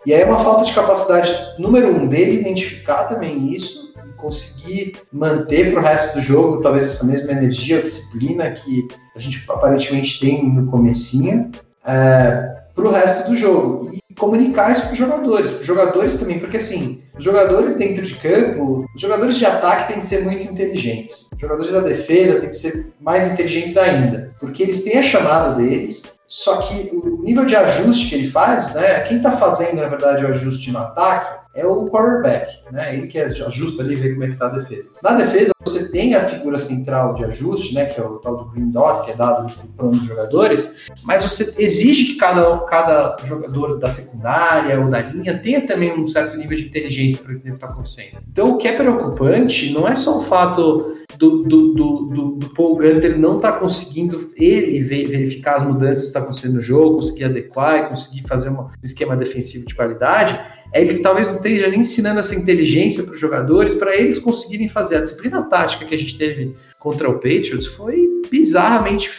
[0.04, 3.81] E aí é uma falta de capacidade, número um, dele identificar também isso
[4.22, 9.44] conseguir manter para o resto do jogo talvez essa mesma energia, disciplina que a gente
[9.50, 11.50] aparentemente tem no comecinho.
[11.84, 16.18] É, para o resto do jogo e comunicar isso para os jogadores, para os jogadores
[16.18, 20.24] também, porque assim, os jogadores dentro de campo, os jogadores de ataque têm que ser
[20.24, 24.98] muito inteligentes, os jogadores da defesa têm que ser mais inteligentes ainda, porque eles têm
[24.98, 29.32] a chamada deles, só que o nível de ajuste que ele faz, né, quem está
[29.32, 32.96] fazendo na verdade o ajuste no ataque é o quarterback, né?
[32.96, 34.92] Ele que ajusta ali, vê como é que tá a defesa.
[35.02, 37.86] Na defesa, você tem a figura central de ajuste, né?
[37.86, 41.62] Que é o tal do green dot, que é dado para os jogadores, mas você
[41.62, 46.56] exige que cada, cada jogador da secundária ou da linha tenha também um certo nível
[46.56, 48.18] de inteligência para o que está acontecendo.
[48.30, 52.76] Então, o que é preocupante não é só o fato do, do, do, do, Paul
[52.76, 57.24] Gunter não estar tá conseguindo ele verificar as mudanças que estão acontecendo no jogo, conseguir
[57.24, 60.38] adequar e conseguir fazer uma, um esquema defensivo de qualidade,
[60.72, 64.68] é ele talvez não esteja nem ensinando essa inteligência para os jogadores para eles conseguirem
[64.68, 64.96] fazer.
[64.96, 69.10] A disciplina tática que a gente teve contra o Patriots foi bizarramente.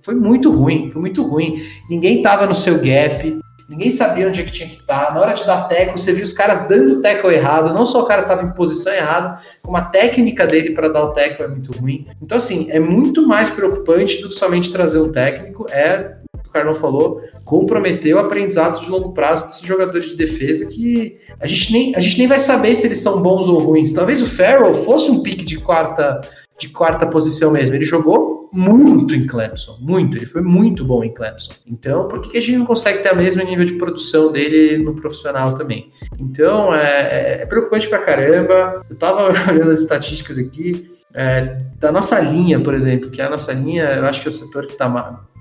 [0.00, 1.62] Foi muito ruim, foi muito ruim.
[1.90, 5.06] Ninguém estava no seu gap, ninguém sabia onde é que tinha que estar.
[5.06, 5.14] Tá.
[5.14, 7.74] Na hora de dar teco, você viu os caras dando teco errado.
[7.74, 11.12] Não só o cara estava em posição errada, como a técnica dele para dar o
[11.12, 12.06] teco é muito ruim.
[12.22, 15.66] Então, assim, é muito mais preocupante do que somente trazer um técnico.
[15.68, 16.21] É
[16.52, 21.72] o Carlão falou, comprometeu aprendizados de longo prazo desses jogadores de defesa que a gente,
[21.72, 23.92] nem, a gente nem vai saber se eles são bons ou ruins.
[23.92, 26.20] Talvez o Farrell fosse um pique de quarta,
[26.58, 27.74] de quarta posição mesmo.
[27.74, 30.16] Ele jogou muito em Clemson, muito.
[30.16, 31.52] Ele foi muito bom em Clemson.
[31.66, 34.94] Então, por que a gente não consegue ter o mesmo nível de produção dele no
[34.94, 35.90] profissional também?
[36.18, 38.84] Então, é, é preocupante pra caramba.
[38.90, 40.92] Eu tava olhando as estatísticas aqui.
[41.14, 44.30] É, da nossa linha, por exemplo, que é a nossa linha, eu acho que é
[44.30, 44.88] o setor que está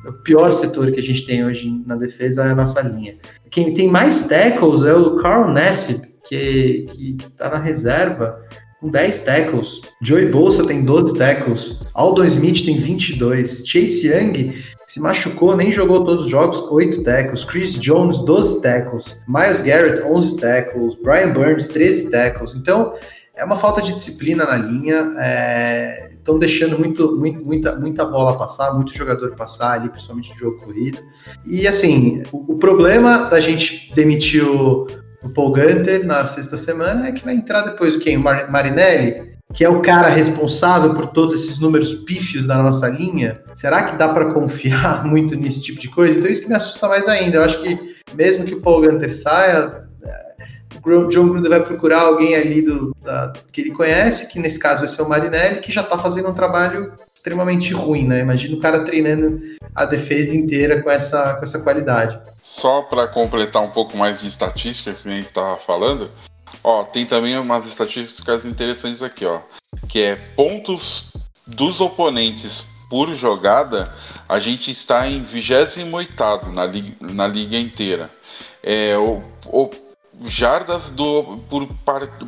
[0.06, 3.16] o pior setor que a gente tem hoje na defesa é a nossa linha.
[3.50, 6.88] Quem tem mais tackles é o Carl Nassib, que,
[7.18, 8.40] que tá na reserva
[8.80, 9.82] com 10 tackles.
[10.02, 11.84] Joey Bolsa tem 12 tackles.
[11.94, 13.64] Aldon Smith tem 22.
[13.66, 14.54] Chase Young
[14.88, 17.46] se machucou, nem jogou todos os jogos, 8 tackles.
[17.46, 19.18] Chris Jones, 12 tackles.
[19.26, 20.98] Miles Garrett, 11 tackles.
[21.02, 22.56] Brian Burns, 13 tackles.
[22.56, 22.94] Então,
[23.34, 25.14] é uma falta de disciplina na linha.
[25.18, 30.40] É estão deixando muito, muito, muita, muita bola passar, muito jogador passar ali, principalmente no
[30.40, 31.00] jogo corrido.
[31.46, 34.88] E assim, o, o problema da gente demitir o,
[35.24, 38.18] o, Paul Gunter na sexta semana é que vai entrar depois o quem?
[38.18, 42.88] O Mar Marinelli, que é o cara responsável por todos esses números pífios da nossa
[42.88, 43.42] linha.
[43.56, 46.20] Será que dá para confiar muito nesse tipo de coisa?
[46.20, 47.38] Então isso que me assusta mais ainda.
[47.38, 49.91] Eu acho que mesmo que o Paul Gunter saia, o
[51.10, 54.88] John Gruden vai procurar alguém ali do, da, que ele conhece, que nesse caso vai
[54.88, 58.20] ser o Marinelli, que já está fazendo um trabalho extremamente ruim, né?
[58.20, 59.42] Imagina o cara treinando
[59.76, 62.20] a defesa inteira com essa, com essa qualidade.
[62.44, 66.10] Só para completar um pouco mais de estatística que a gente estava falando,
[66.64, 69.40] ó, tem também umas estatísticas interessantes aqui, ó,
[69.88, 71.14] que é pontos
[71.46, 73.94] dos oponentes por jogada,
[74.28, 78.10] a gente está em 28 na, li na liga inteira.
[78.62, 79.70] É, o, o
[80.28, 81.68] jardas do por,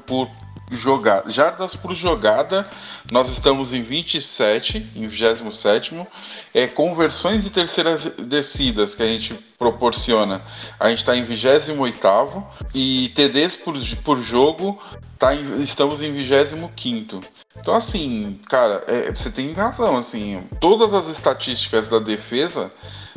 [0.06, 0.30] por
[0.72, 2.68] jogada, jardas por jogada,
[3.12, 6.08] nós estamos em 27, em 27
[6.54, 10.42] é conversões de terceiras descidas que a gente proporciona,
[10.80, 14.82] a gente está em 28 e TDs por, por jogo
[15.24, 17.22] tá em, estamos em 25
[17.58, 22.72] Então assim, cara, é, você tem razão, assim, todas as estatísticas da defesa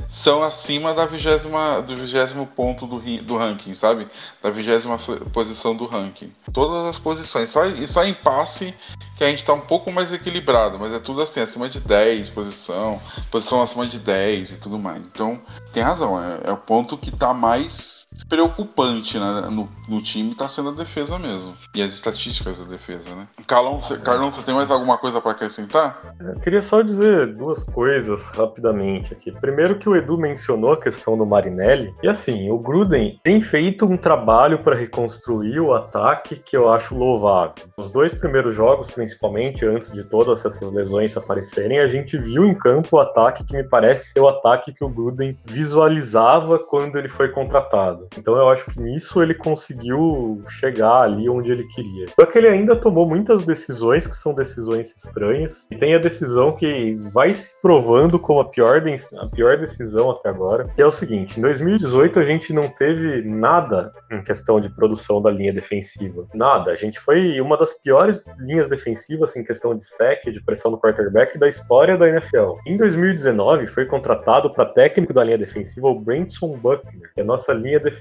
[0.08, 4.06] são acima da vigésima, do vigésimo ponto do, do ranking, sabe?
[4.40, 4.96] Da vigésima
[5.32, 6.32] posição do ranking.
[6.52, 7.50] Todas as posições.
[7.50, 8.72] Só, e só em passe
[9.16, 12.28] que a gente tá um pouco mais equilibrado, mas é tudo assim, acima de 10
[12.28, 13.00] posição,
[13.32, 15.00] posição acima de 10 e tudo mais.
[15.00, 15.40] Então,
[15.72, 20.48] tem razão, é, é o ponto que tá mais preocupante né, no, no time está
[20.48, 21.54] sendo a defesa mesmo.
[21.74, 23.28] E as estatísticas da defesa, né?
[23.46, 26.14] Carlão, você, Carlão, você tem mais alguma coisa para acrescentar?
[26.20, 29.32] Eu queria só dizer duas coisas rapidamente aqui.
[29.32, 31.94] Primeiro que o Edu mencionou a questão do Marinelli.
[32.02, 36.96] E assim, o Gruden tem feito um trabalho para reconstruir o ataque que eu acho
[36.96, 37.54] louvável.
[37.76, 42.54] Os dois primeiros jogos, principalmente, antes de todas essas lesões aparecerem, a gente viu em
[42.54, 47.08] campo o ataque que me parece ser o ataque que o Gruden visualizava quando ele
[47.08, 48.05] foi contratado.
[48.18, 52.06] Então eu acho que nisso ele conseguiu chegar ali onde ele queria.
[52.18, 55.66] Só que ele ainda tomou muitas decisões que são decisões estranhas.
[55.70, 58.82] E tem a decisão que vai se provando como a pior,
[59.20, 63.22] a pior decisão até agora, que é o seguinte: em 2018 a gente não teve
[63.22, 66.26] nada em questão de produção da linha defensiva.
[66.34, 66.70] Nada.
[66.70, 70.80] A gente foi uma das piores linhas defensivas em questão de sec, de pressão no
[70.80, 72.56] quarterback da história da NFL.
[72.66, 77.10] Em 2019 foi contratado para técnico da linha defensiva o Brenton Buckner.
[77.16, 77.95] E a nossa linha defensiva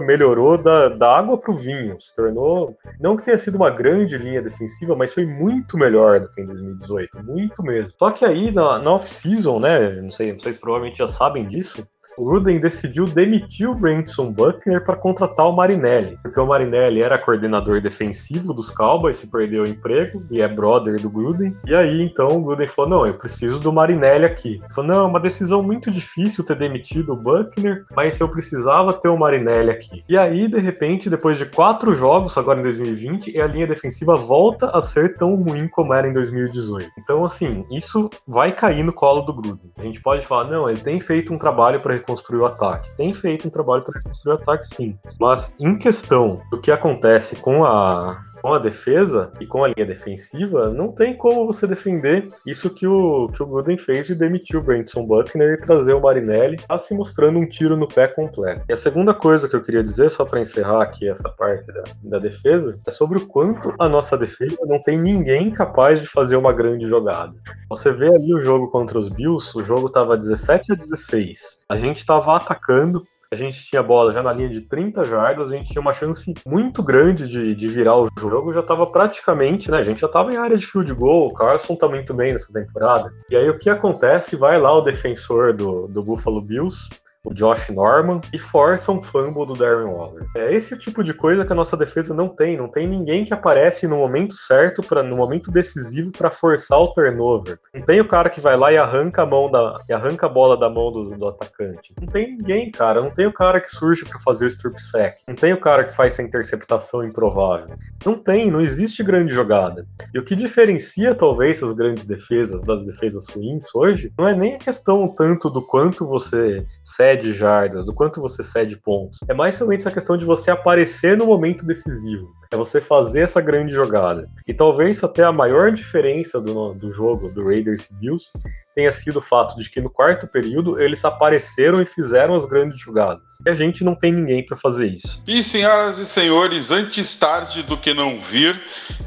[0.00, 4.16] melhorou da, da água para o vinho, se tornou não que tenha sido uma grande
[4.16, 7.92] linha defensiva, mas foi muito melhor do que em 2018, muito mesmo.
[7.98, 9.90] Só que aí na, na off-season, né?
[10.00, 11.86] Não sei, vocês provavelmente já sabem disso
[12.24, 17.80] Gruden decidiu demitir o Branson Buckner para contratar o Marinelli, porque o Marinelli era coordenador
[17.80, 21.56] defensivo dos Cowboys, se perdeu o emprego e é brother do Gruden.
[21.66, 24.60] E aí então o Gruden falou: "Não, eu preciso do Marinelli aqui".
[24.62, 28.92] Ele falou: "Não, é uma decisão muito difícil ter demitido o Buckner, mas eu precisava
[28.92, 30.04] ter o Marinelli aqui".
[30.08, 34.70] E aí de repente, depois de quatro jogos agora em 2020, a linha defensiva volta
[34.70, 36.90] a ser tão ruim como era em 2018.
[36.98, 39.70] Então assim, isso vai cair no colo do Gruden.
[39.78, 42.88] A gente pode falar: "Não, ele tem feito um trabalho para reconstruir o ataque.
[42.96, 44.96] Tem feito um trabalho para reconstruir o ataque, sim.
[45.20, 49.84] Mas em questão do que acontece com a com a defesa e com a linha
[49.84, 54.56] defensiva, não tem como você defender isso que o, que o Gruden fez de demitir
[54.56, 58.64] o Brentson Buckner e trazer o Marinelli, tá se mostrando um tiro no pé completo.
[58.68, 61.82] E a segunda coisa que eu queria dizer, só para encerrar aqui essa parte da,
[62.04, 66.36] da defesa, é sobre o quanto a nossa defesa não tem ninguém capaz de fazer
[66.36, 67.34] uma grande jogada.
[67.68, 71.58] Você vê ali o jogo contra os Bills, o jogo tava 17 a 16.
[71.68, 75.56] A gente estava atacando, a gente tinha bola já na linha de 30 jardas, a
[75.56, 79.78] gente tinha uma chance muito grande de, de virar o jogo, já estava praticamente, né?
[79.78, 82.52] A gente já estava em área de field goal, o Carson tá muito bem nessa
[82.52, 83.12] temporada.
[83.30, 84.36] E aí o que acontece?
[84.36, 86.88] Vai lá o defensor do, do Buffalo Bills,
[87.26, 90.26] o Josh Norman, e força um fumble do Darren Waller.
[90.36, 92.56] É esse tipo de coisa que a nossa defesa não tem.
[92.56, 96.88] Não tem ninguém que aparece no momento certo, para no momento decisivo, para forçar o
[96.94, 97.58] turnover.
[97.74, 100.28] Não tem o cara que vai lá e arranca a mão da, e arranca a
[100.28, 101.92] bola da mão do, do atacante.
[102.00, 103.02] Não tem ninguém, cara.
[103.02, 105.16] Não tem o cara que surge para fazer o strip sack.
[105.26, 107.76] Não tem o cara que faz essa interceptação improvável.
[108.04, 109.84] Não tem, não existe grande jogada.
[110.14, 114.54] E o que diferencia talvez as grandes defesas das defesas ruins hoje não é nem
[114.54, 119.20] a questão tanto do quanto você cede cede jardas, do quanto você cede pontos.
[119.28, 122.34] É mais realmente essa questão de você aparecer no momento decisivo.
[122.52, 124.28] É você fazer essa grande jogada.
[124.46, 128.30] E talvez até a maior diferença do, do jogo do Raiders e Bills
[128.74, 132.78] tenha sido o fato de que no quarto período eles apareceram e fizeram as grandes
[132.78, 133.38] jogadas.
[133.44, 135.22] E a gente não tem ninguém para fazer isso.
[135.26, 138.60] E senhoras e senhores, antes tarde do que não vir,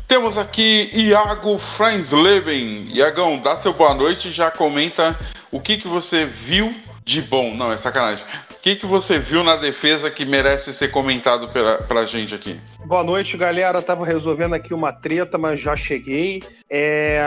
[0.08, 2.90] temos aqui Iago Fransleben.
[2.92, 5.18] Iagão, dá seu boa noite e já comenta
[5.52, 6.74] o que, que você viu
[7.10, 7.56] de bom.
[7.56, 8.24] Não, é sacanagem.
[8.60, 12.60] O que, que você viu na defesa que merece ser comentado pela, pra gente aqui?
[12.86, 13.82] Boa noite, galera.
[13.82, 16.44] Tava resolvendo aqui uma treta, mas já cheguei.
[16.70, 17.26] É...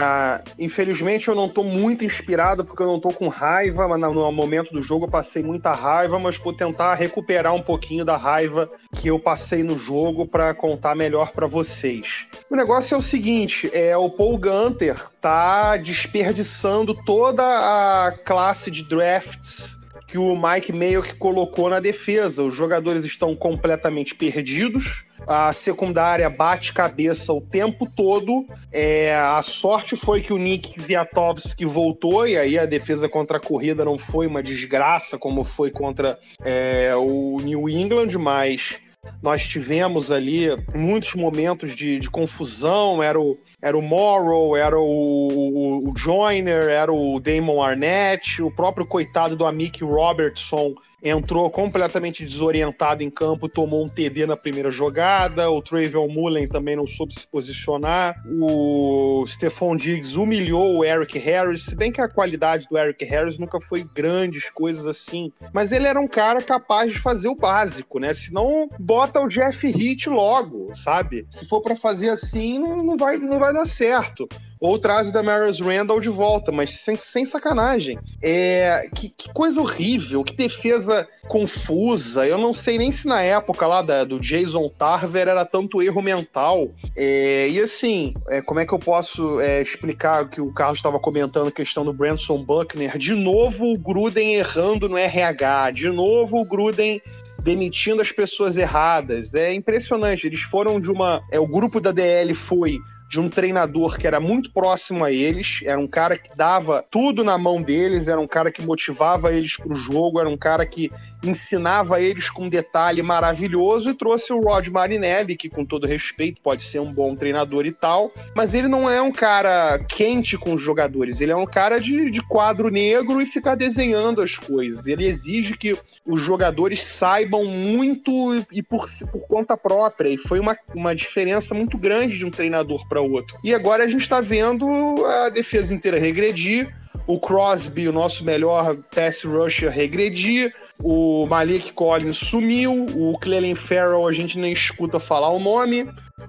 [0.58, 4.74] Infelizmente eu não tô muito inspirado porque eu não tô com raiva, mas no momento
[4.74, 8.68] do jogo eu passei muita raiva, mas vou tentar recuperar um pouquinho da raiva
[9.00, 12.26] que eu passei no jogo para contar melhor para vocês.
[12.50, 18.84] O negócio é o seguinte, é o Paul Gunter tá desperdiçando toda a classe de
[18.84, 19.80] drafts
[20.12, 22.42] que o Mike meio que colocou na defesa.
[22.42, 25.06] Os jogadores estão completamente perdidos.
[25.26, 28.44] A secundária bate cabeça o tempo todo.
[28.70, 33.40] É, a sorte foi que o Nick Viatovski voltou, e aí a defesa contra a
[33.40, 38.80] corrida não foi uma desgraça como foi contra é, o New England, mas
[39.22, 43.02] nós tivemos ali muitos momentos de, de confusão.
[43.02, 48.84] Era o, era o Morrow, era o, o, Joyner, era o Damon Arnett, o próprio
[48.84, 55.50] coitado do Amick Robertson entrou completamente desorientado em campo, tomou um TD na primeira jogada.
[55.50, 58.22] O Travel Mullen também não soube se posicionar.
[58.40, 63.38] O Stephon Diggs humilhou o Eric Harris, se bem que a qualidade do Eric Harris
[63.38, 67.98] nunca foi grandes coisas assim, mas ele era um cara capaz de fazer o básico,
[67.98, 68.14] né?
[68.14, 71.26] Se não bota o Jeff Heath logo, sabe?
[71.28, 74.28] Se for para fazer assim, não, vai, não vai dar certo
[74.62, 77.98] ou traz o Damaris Randall de volta, mas sem, sem sacanagem.
[78.22, 82.24] É, que, que, coisa horrível, que defesa confusa.
[82.24, 86.00] Eu não sei nem se na época lá da, do Jason Tarver era tanto erro
[86.00, 86.68] mental.
[86.94, 90.78] É, e assim, é, como é que eu posso é, explicar o que o Carlos
[90.78, 92.96] estava comentando, a questão do Branson Buckner?
[92.96, 97.02] De novo o Gruden errando no RH, de novo o Gruden
[97.42, 99.34] demitindo as pessoas erradas.
[99.34, 100.24] É impressionante.
[100.24, 101.20] Eles foram de uma.
[101.32, 102.78] É, o grupo da DL foi
[103.12, 107.22] de um treinador que era muito próximo a eles, era um cara que dava tudo
[107.22, 110.64] na mão deles, era um cara que motivava eles para o jogo, era um cara
[110.64, 110.90] que
[111.22, 116.40] ensinava eles com um detalhe maravilhoso e trouxe o Rod Marinelli, que com todo respeito
[116.40, 120.54] pode ser um bom treinador e tal, mas ele não é um cara quente com
[120.54, 124.86] os jogadores, ele é um cara de, de quadro negro e ficar desenhando as coisas.
[124.86, 130.56] Ele exige que os jogadores saibam muito e por, por conta própria, e foi uma,
[130.74, 133.36] uma diferença muito grande de um treinador para outro.
[133.42, 134.66] E agora a gente está vendo
[135.04, 136.72] a defesa inteira regredir,
[137.06, 144.06] o Crosby, o nosso melhor pass rusher, regredir, o Malik Collins sumiu, o Clelin Farrell
[144.06, 145.88] a gente nem escuta falar o nome,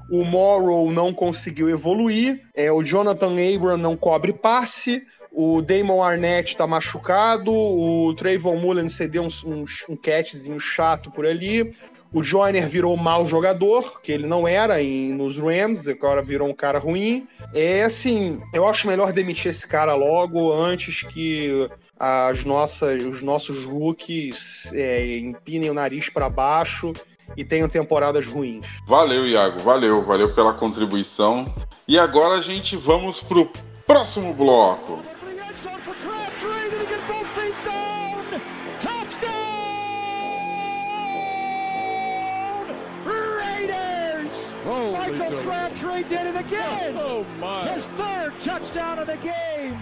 [0.10, 6.56] o Morrow não conseguiu evoluir, é, o Jonathan Abram não cobre passe, o Damon Arnett
[6.56, 11.74] tá machucado, o Trayvon Mullen cedeu um, um, um catchzinho chato por ali,
[12.14, 16.54] o Joyner virou mau jogador, que ele não era em, nos Rams, agora virou um
[16.54, 17.28] cara ruim.
[17.54, 21.68] É assim, eu acho melhor demitir esse cara logo antes que
[22.00, 26.94] as nossas, os nossos rookies é, empinem o nariz para baixo
[27.36, 28.68] e tenham temporadas ruins.
[28.88, 31.52] Valeu, Iago, valeu, valeu pela contribuição.
[31.88, 33.50] E agora a gente vamos pro
[33.88, 35.00] próximo bloco.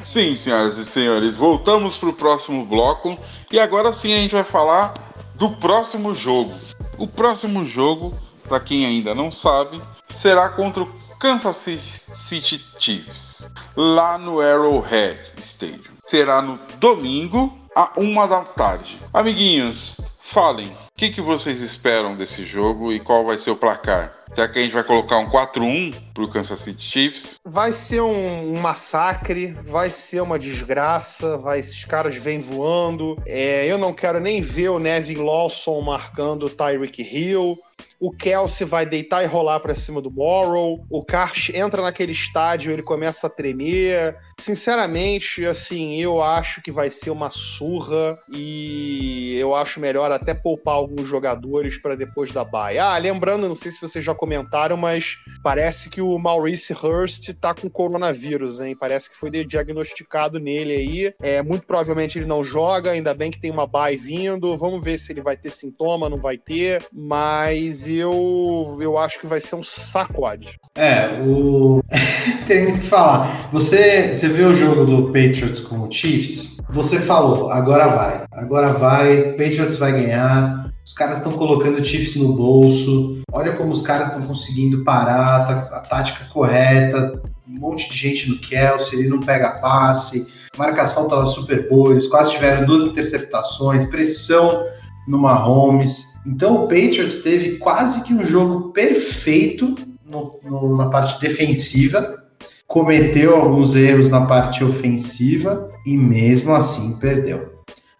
[0.04, 3.18] Sim, senhoras e senhores, voltamos para o próximo bloco
[3.52, 4.94] e agora sim a gente vai falar
[5.36, 6.54] do próximo jogo.
[6.98, 8.18] O próximo jogo,
[8.48, 15.98] para quem ainda não sabe, será contra o Kansas City Chiefs, lá no Arrowhead Stadium.
[16.06, 19.00] Será no domingo, a uma da tarde.
[19.14, 19.96] Amiguinhos,
[20.32, 24.14] falem, o que, que vocês esperam desse jogo e qual vai ser o placar?
[24.34, 27.36] Será que a gente vai colocar um 4-1 pro Kansas City Chiefs?
[27.46, 33.22] Vai ser um, um, massacre, vai ser uma desgraça, vai, esses caras vêm voando.
[33.28, 37.58] É, eu não quero nem ver o Nevin Lawson marcando o Tyreek Hill.
[38.02, 40.84] O Kelsey vai deitar e rolar para cima do Morrow.
[40.90, 44.18] O Karsh entra naquele estádio, ele começa a tremer.
[44.40, 50.74] Sinceramente, assim, eu acho que vai ser uma surra e eu acho melhor até poupar
[50.74, 52.80] alguns jogadores para depois da bye.
[52.80, 57.54] Ah, lembrando, não sei se vocês já comentaram, mas parece que o Maurice Hurst tá
[57.54, 58.76] com coronavírus, hein?
[58.76, 61.14] Parece que foi diagnosticado nele aí.
[61.22, 64.58] É, muito provavelmente ele não joga, ainda bem que tem uma bye vindo.
[64.58, 66.84] Vamos ver se ele vai ter sintoma, não vai ter.
[66.92, 70.50] Mas eu, eu acho que vai ser um sacode.
[70.76, 71.82] É, o.
[72.48, 73.50] tem muito o que falar.
[73.52, 76.58] Você, você viu o jogo do Patriots com o Chiefs?
[76.70, 78.26] Você falou, agora vai.
[78.32, 80.72] Agora vai, Patriots vai ganhar.
[80.86, 83.22] Os caras estão colocando o Chiefs no bolso.
[83.32, 87.22] Olha como os caras estão conseguindo parar, tá, a tática correta.
[87.48, 90.34] Um monte de gente no Kelsey, ele não pega passe.
[90.54, 94.66] A marcação estava super boa, eles quase tiveram duas interceptações, pressão
[95.08, 96.11] no Mahomes.
[96.26, 102.24] Então o Patriots teve quase que um jogo perfeito no, no, na parte defensiva,
[102.68, 107.52] cometeu alguns erros na parte ofensiva e mesmo assim perdeu.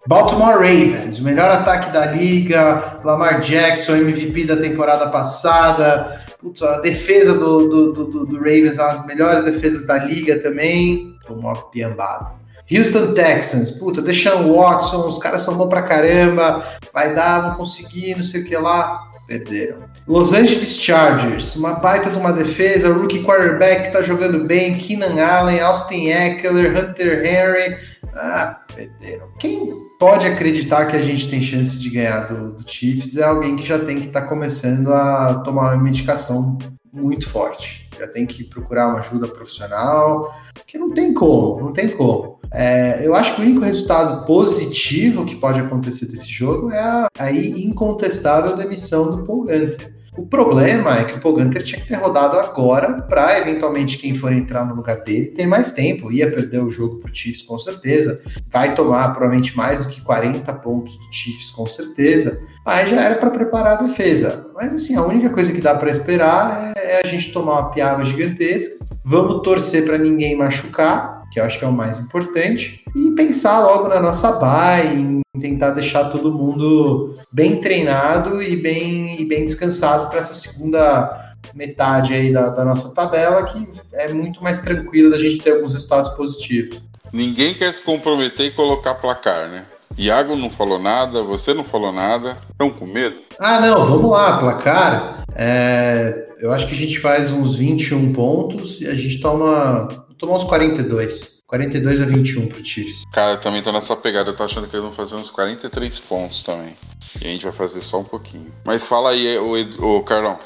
[0.08, 6.82] Baltimore Ravens, o melhor ataque da liga, Lamar Jackson, MVP da temporada passada, Putz, a
[6.82, 12.41] defesa do, do, do, do Ravens, as melhores defesas da liga também, tomou uma piambada.
[12.72, 18.16] Houston Texans, puta, Deshaun Watson, os caras são bons pra caramba, vai dar, vão conseguir,
[18.16, 19.90] não sei o que lá, perderam.
[20.08, 25.60] Los Angeles Chargers, uma baita de uma defesa, rookie quarterback tá jogando bem, Keenan Allen,
[25.60, 27.78] Austin Eckler, Hunter Henry,
[28.16, 29.28] ah, perderam.
[29.38, 29.70] Quem
[30.00, 33.66] pode acreditar que a gente tem chance de ganhar do, do Chiefs é alguém que
[33.66, 36.58] já tem que estar tá começando a tomar uma medicação
[36.92, 37.81] muito forte.
[38.02, 40.34] Já tem que procurar uma ajuda profissional,
[40.66, 42.40] que não tem como, não tem como.
[42.52, 47.08] É, eu acho que o único resultado positivo que pode acontecer desse jogo é a
[47.20, 49.94] aí incontestável demissão do Paul Gunter.
[50.18, 54.16] O problema é que o Paul Gunter tinha que ter rodado agora para eventualmente quem
[54.16, 56.12] for entrar no lugar dele ter mais tempo.
[56.12, 58.20] Ia perder o jogo pro Chiefs com certeza.
[58.50, 62.46] Vai tomar provavelmente mais do que 40 pontos do Chiefs com certeza.
[62.66, 64.52] Aí já era para preparar a defesa.
[64.54, 68.06] Mas assim, a única coisa que dá para esperar é a gente tomar uma piada
[68.06, 68.86] gigantesca.
[69.04, 73.62] Vamos torcer para ninguém machucar que eu acho que é o mais importante, e pensar
[73.62, 79.46] logo na nossa buy, em tentar deixar todo mundo bem treinado e bem, e bem
[79.46, 85.12] descansado para essa segunda metade aí da, da, nossa tabela, que é muito mais tranquila
[85.12, 86.82] da gente ter alguns resultados positivos.
[87.14, 89.66] Ninguém quer se comprometer e colocar placar, né?
[89.98, 92.38] Iago não falou nada, você não falou nada.
[92.50, 93.18] Estão com medo?
[93.40, 95.24] Ah, não, vamos lá, placar.
[95.36, 99.88] É, eu acho que a gente faz uns 21 pontos e a gente toma,
[100.18, 101.42] toma uns 42.
[101.48, 103.04] 42 a 21 pro Chiefs.
[103.12, 104.30] Cara, eu também tô nessa pegada.
[104.30, 106.74] Eu tô achando que eles vão fazer uns 43 pontos também.
[107.22, 108.52] E a gente vai fazer só um pouquinho.
[108.64, 110.40] Mas fala aí, o, o Carlão.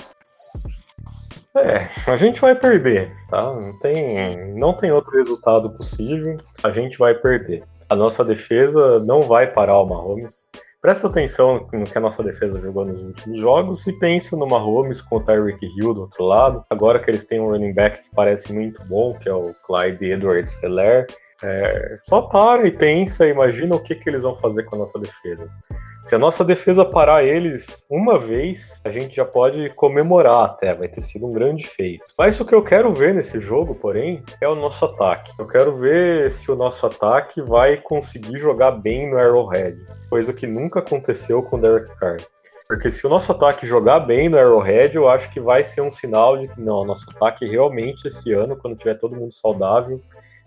[1.56, 3.42] É, a gente vai perder, tá?
[3.42, 6.38] Não tem, não tem outro resultado possível.
[6.64, 7.64] A gente vai perder.
[7.88, 10.50] A nossa defesa não vai parar o Mahomes.
[10.82, 15.02] Presta atenção no que a nossa defesa jogou nos últimos jogos e pensa no Mahomes
[15.02, 16.64] com o Tyreek Hill do outro lado.
[16.70, 20.12] Agora que eles têm um running back que parece muito bom, que é o Clyde
[20.12, 21.06] Edwards Heller.
[21.48, 24.98] É, só para e pensa, imagina o que, que eles vão fazer com a nossa
[24.98, 25.48] defesa.
[26.04, 30.88] Se a nossa defesa parar eles uma vez, a gente já pode comemorar até, vai
[30.88, 32.04] ter sido um grande feito.
[32.18, 35.32] Mas o que eu quero ver nesse jogo, porém, é o nosso ataque.
[35.38, 39.80] Eu quero ver se o nosso ataque vai conseguir jogar bem no Arrowhead,
[40.10, 42.18] coisa que nunca aconteceu com o Derek Carr.
[42.68, 45.92] Porque se o nosso ataque jogar bem no Arrowhead, eu acho que vai ser um
[45.92, 50.02] sinal de que não, nosso ataque realmente esse ano, quando tiver todo mundo saudável,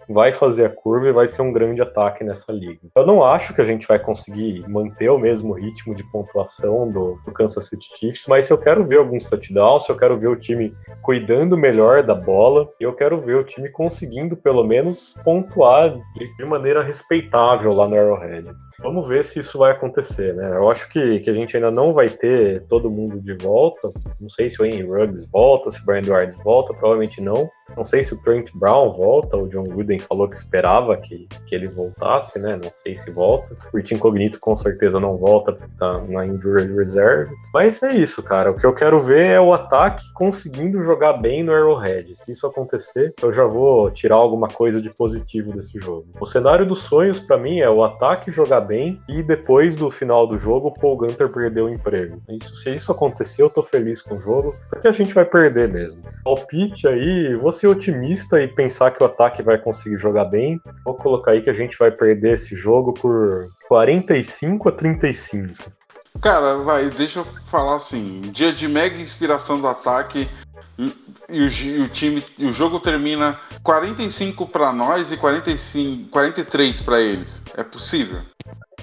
[0.08, 2.80] vai fazer a curva e vai ser um grande ataque nessa liga.
[2.96, 7.18] Eu não acho que a gente vai conseguir manter o mesmo ritmo de pontuação do,
[7.24, 10.72] do Kansas City Chiefs, mas eu quero ver alguns touchdowns, eu quero ver o time
[11.02, 16.44] cuidando melhor da bola, eu quero ver o time conseguindo pelo menos pontuar de, de
[16.44, 18.48] maneira respeitável lá no Arrowhead.
[18.80, 20.56] Vamos ver se isso vai acontecer, né?
[20.56, 23.88] Eu acho que, que a gente ainda não vai ter todo mundo de volta.
[24.20, 27.50] Não sei se o Henry Ruggs volta, se o Brian Edwards volta, provavelmente não.
[27.76, 31.54] Não sei se o Trent Brown volta, o John Gruden falou que esperava que, que
[31.54, 32.58] ele voltasse, né?
[32.62, 33.56] Não sei se volta.
[33.72, 37.34] O Rich Incognito com certeza não volta porque tá na injury reserve.
[37.52, 38.50] Mas é isso, cara.
[38.50, 42.16] O que eu quero ver é o ataque conseguindo jogar bem no Arrowhead.
[42.16, 46.06] Se isso acontecer, eu já vou tirar alguma coisa de positivo desse jogo.
[46.20, 50.26] O cenário dos sonhos para mim é o ataque jogar bem e depois do final
[50.26, 52.22] do jogo Paul Gunter perdeu o emprego.
[52.28, 55.68] Isso, se isso acontecer, eu tô feliz com o jogo, porque a gente vai perder
[55.68, 56.02] mesmo.
[56.22, 60.60] Palpite aí, vou ser otimista e pensar que o ataque vai conseguir jogar bem.
[60.84, 65.78] Vou colocar aí que a gente vai perder esse jogo por 45 a 35.
[66.20, 70.28] Cara, vai, deixa eu falar assim: dia de mega inspiração do ataque.
[71.28, 77.42] E o, o time, o jogo termina 45 para nós e 45, 43 para eles.
[77.56, 78.20] É possível?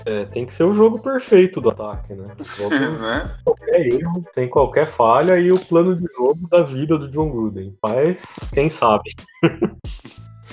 [0.06, 2.28] É, tem que ser o jogo perfeito do ataque, né?
[2.58, 3.32] Jogo né?
[3.34, 7.30] sem qualquer erro, sem qualquer falha e o plano de jogo da vida do John
[7.30, 7.76] Gruden.
[7.82, 9.12] Mas quem sabe?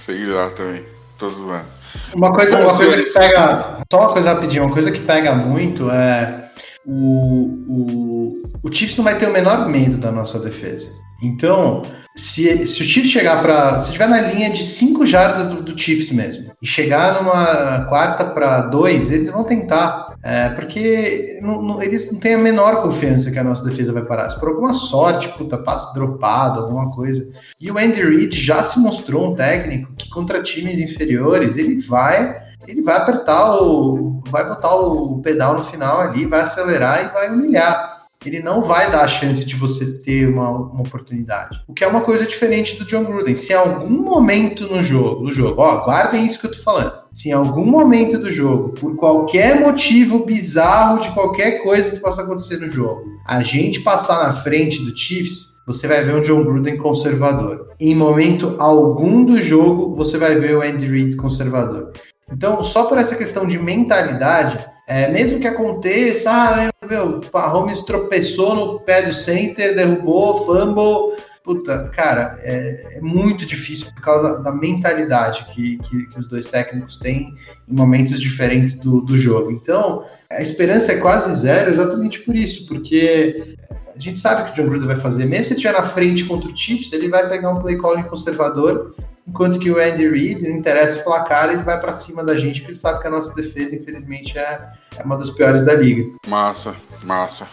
[0.05, 0.85] Sei lá também.
[1.19, 1.67] Tô zoando.
[2.15, 3.79] Uma coisa, uma coisa que pega.
[3.93, 6.51] Só uma coisa rapidinho, uma coisa que pega muito é.
[6.85, 10.89] O, o, o Chiefs não vai ter o menor medo da nossa defesa.
[11.23, 11.83] Então,
[12.17, 13.81] se, se o Chiefs chegar para.
[13.81, 18.25] Se estiver na linha de 5 jardas do, do Chiefs mesmo, e chegar numa quarta
[18.25, 20.13] para 2, eles vão tentar.
[20.23, 24.05] É, porque não- não- eles não têm a menor confiança que a nossa defesa vai
[24.05, 24.31] parar.
[24.31, 27.29] Se por alguma sorte, puta, passe dropado, alguma coisa.
[27.61, 32.41] E o Andy Reid já se mostrou um técnico que contra times inferiores, ele vai
[32.69, 34.23] ele vai apertar o.
[34.29, 37.91] vai botar o pedal no final ali, vai acelerar e vai humilhar.
[38.29, 41.62] Ele não vai dar a chance de você ter uma, uma oportunidade.
[41.66, 43.37] O que é uma coisa diferente do John Gruden.
[43.37, 47.03] Se em algum momento no jogo, no jogo, ó, guardem isso que eu tô falando.
[47.12, 52.23] Se em algum momento do jogo, por qualquer motivo bizarro de qualquer coisa que possa
[52.23, 56.43] acontecer no jogo, a gente passar na frente do Chiefs, você vai ver um John
[56.43, 57.68] Gruden conservador.
[57.79, 61.93] Em momento algum do jogo, você vai ver o Andy Reid conservador.
[62.33, 67.83] Então, só por essa questão de mentalidade, é, mesmo que aconteça, ah, meu, o Mahomes
[67.83, 71.22] tropeçou no pé do center, derrubou, fumble.
[71.45, 76.47] Puta, cara, é, é muito difícil por causa da mentalidade que, que, que os dois
[76.47, 77.35] técnicos têm
[77.68, 79.51] em momentos diferentes do, do jogo.
[79.51, 83.57] Então, a esperança é quase zero exatamente por isso, porque
[83.95, 85.24] a gente sabe que o John Gruden vai fazer.
[85.24, 88.95] Mesmo se estiver na frente contra o Chiefs, ele vai pegar um play calling conservador,
[89.27, 92.61] enquanto que o Andy Reid, não interessa o placar, ele vai para cima da gente,
[92.61, 96.11] porque ele sabe que a nossa defesa, infelizmente, é, é uma das piores da liga.
[96.27, 97.47] Massa, massa.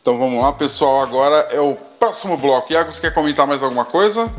[0.00, 1.02] Então vamos lá, pessoal.
[1.02, 2.72] Agora é o próximo bloco.
[2.72, 4.30] Iago, você quer comentar mais alguma coisa?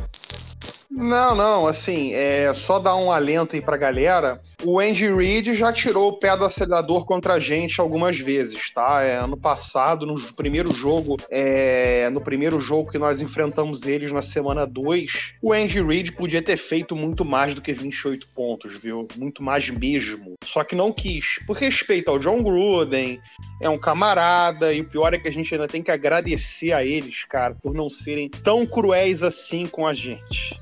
[0.94, 4.42] Não, não, assim, é só dar um alento aí pra galera.
[4.62, 9.02] O Andy Reid já tirou o pé do acelerador contra a gente algumas vezes, tá?
[9.02, 14.22] É, ano passado, no primeiro jogo, é, no primeiro jogo que nós enfrentamos eles na
[14.22, 19.08] semana 2, o Andy Reid podia ter feito muito mais do que 28 pontos, viu?
[19.16, 20.34] Muito mais mesmo.
[20.44, 21.40] Só que não quis.
[21.48, 23.18] Por respeito ao John Gruden,
[23.62, 26.84] é um camarada, e o pior é que a gente ainda tem que agradecer a
[26.84, 30.60] eles, cara, por não serem tão cruéis assim com a gente.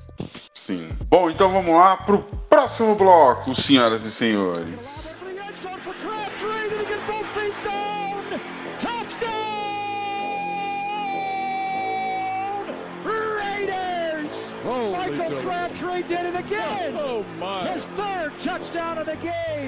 [0.69, 0.87] Sim.
[1.09, 4.75] Bom, então vamos lá para o próximo bloco, senhoras e senhores.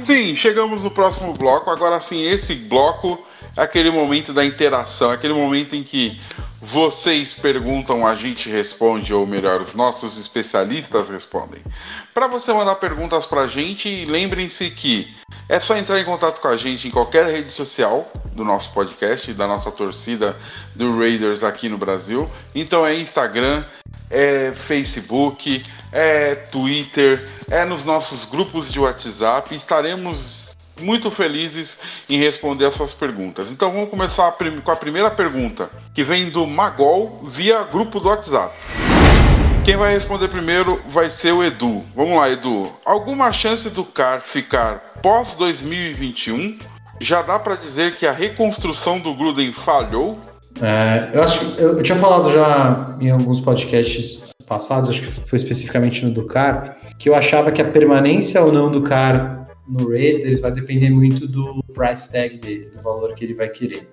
[0.04, 1.72] Sim, chegamos no próximo bloco.
[1.72, 3.26] Agora sim, esse bloco
[3.58, 6.22] é aquele momento da interação, é aquele momento em que
[6.62, 11.62] vocês perguntam, a gente responde, ou melhor, os nossos especialistas respondem.
[12.14, 15.12] Para você mandar perguntas para a gente, lembrem-se que
[15.49, 19.34] é só entrar em contato com a gente em qualquer rede social do nosso podcast,
[19.34, 20.38] da nossa torcida
[20.76, 22.30] do Raiders aqui no Brasil.
[22.53, 23.66] Então é Instagram,
[24.09, 29.55] é Facebook, é Twitter, é nos nossos grupos de WhatsApp.
[29.55, 30.41] Estaremos
[30.82, 31.78] muito felizes
[32.10, 33.48] em responder as suas perguntas.
[33.52, 38.10] Então vamos começar a com a primeira pergunta, que vem do Magol via grupo do
[38.10, 38.54] WhatsApp.
[39.64, 41.84] Quem vai responder primeiro vai ser o Edu.
[41.96, 42.68] Vamos lá, Edu.
[42.84, 46.58] Alguma chance do CAR ficar pós 2021?
[47.00, 50.20] Já dá para dizer que a reconstrução do Gruden falhou?
[50.62, 55.38] É, eu acho eu, eu tinha falado já em alguns podcasts passados, acho que foi
[55.38, 59.41] especificamente no do CAR, que eu achava que a permanência ou não do CAR
[59.72, 63.88] no Raiders vai depender muito do price tag dele, do valor que ele vai querer.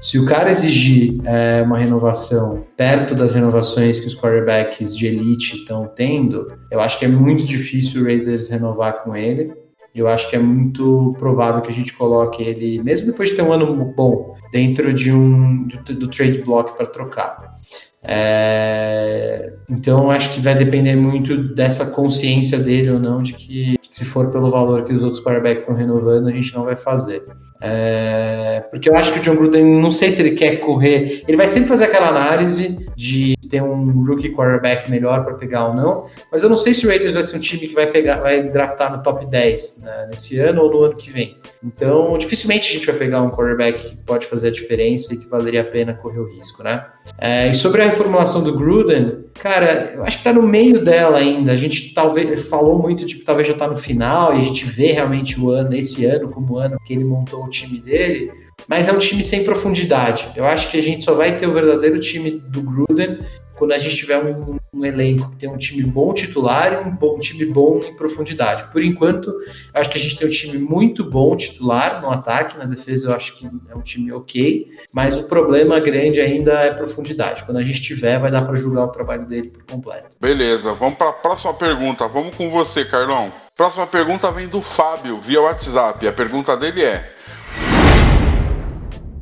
[0.00, 5.56] Se o cara exigir é, uma renovação perto das renovações que os quarterbacks de elite
[5.56, 9.52] estão tendo, eu acho que é muito difícil o Raiders renovar com ele.
[9.92, 13.42] Eu acho que é muito provável que a gente coloque ele, mesmo depois de ter
[13.42, 17.58] um ano bom, dentro de um do, do trade block para trocar.
[18.02, 24.04] É, então acho que vai depender muito dessa consciência dele ou não de que se
[24.04, 27.24] for pelo valor que os outros quarterbacks estão renovando, a gente não vai fazer.
[27.60, 31.36] É, porque eu acho que o John Gruden, não sei se ele quer correr, ele
[31.36, 36.06] vai sempre fazer aquela análise de ter um rookie quarterback melhor para pegar ou não,
[36.30, 38.42] mas eu não sei se o Raiders vai ser um time que vai pegar, vai
[38.42, 41.36] draftar no top 10 né, nesse ano ou no ano que vem.
[41.64, 45.28] Então, dificilmente a gente vai pegar um quarterback que pode fazer a diferença e que
[45.28, 46.84] valeria a pena correr o risco, né?
[47.16, 51.18] É, e sobre a reformulação do Gruden, cara, eu acho que tá no meio dela
[51.18, 51.52] ainda.
[51.52, 54.92] A gente talvez falou muito, tipo, talvez já tá no final e a gente vê
[54.92, 58.30] realmente o ano, esse ano, como ano que ele montou o time dele.
[58.66, 60.28] Mas é um time sem profundidade.
[60.36, 63.18] Eu acho que a gente só vai ter o verdadeiro time do Gruden
[63.58, 66.90] quando a gente tiver um, um elenco que tem um time bom titular e um
[66.90, 68.70] bom time bom em profundidade.
[68.70, 69.32] Por enquanto,
[69.74, 73.14] acho que a gente tem um time muito bom titular no ataque, na defesa eu
[73.14, 77.44] acho que é um time ok, mas o problema grande ainda é profundidade.
[77.44, 80.16] Quando a gente tiver, vai dar para julgar o trabalho dele por completo.
[80.20, 82.06] Beleza, vamos para a próxima pergunta.
[82.06, 83.32] Vamos com você, Carlão.
[83.56, 86.06] Próxima pergunta vem do Fábio via WhatsApp.
[86.06, 87.12] A pergunta dele é: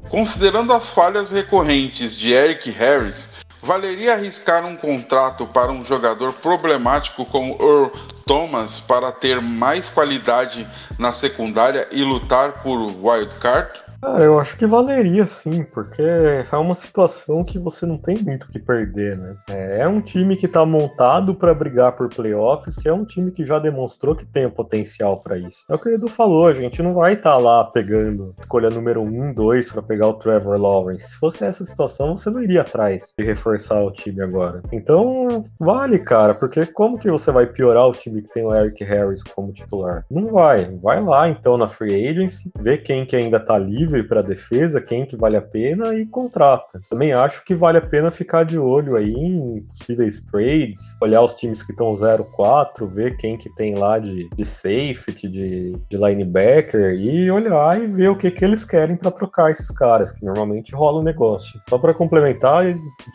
[0.08, 3.28] Considerando as falhas recorrentes de Eric Harris,
[3.66, 7.90] valeria arriscar um contrato para um jogador problemático como Earl
[8.24, 13.85] Thomas para ter mais qualidade na secundária e lutar por wild card?
[14.06, 18.44] Cara, eu acho que valeria sim, porque é uma situação que você não tem muito
[18.44, 19.36] o que perder, né?
[19.48, 23.58] É um time que tá montado para brigar por playoffs é um time que já
[23.58, 25.64] demonstrou que tem o potencial para isso.
[25.68, 28.70] É o que o Edu falou, a gente não vai estar tá lá pegando escolha
[28.70, 31.08] número 1, 2 para pegar o Trevor Lawrence.
[31.08, 34.62] Se fosse essa situação, você não iria atrás de reforçar o time agora.
[34.72, 38.84] Então, vale, cara, porque como que você vai piorar o time que tem o Eric
[38.84, 40.04] Harris como titular?
[40.08, 40.64] Não vai.
[40.80, 45.04] Vai lá então na free agency, vê quem que ainda tá livre para defesa, quem
[45.04, 46.80] que vale a pena e contrata.
[46.88, 51.34] Também acho que vale a pena ficar de olho aí em possíveis trades, olhar os
[51.34, 56.94] times que estão 0-4, ver quem que tem lá de, de safety, de, de linebacker
[56.94, 60.74] e olhar e ver o que que eles querem para trocar esses caras, que normalmente
[60.74, 61.60] rola o negócio.
[61.68, 62.64] Só para complementar,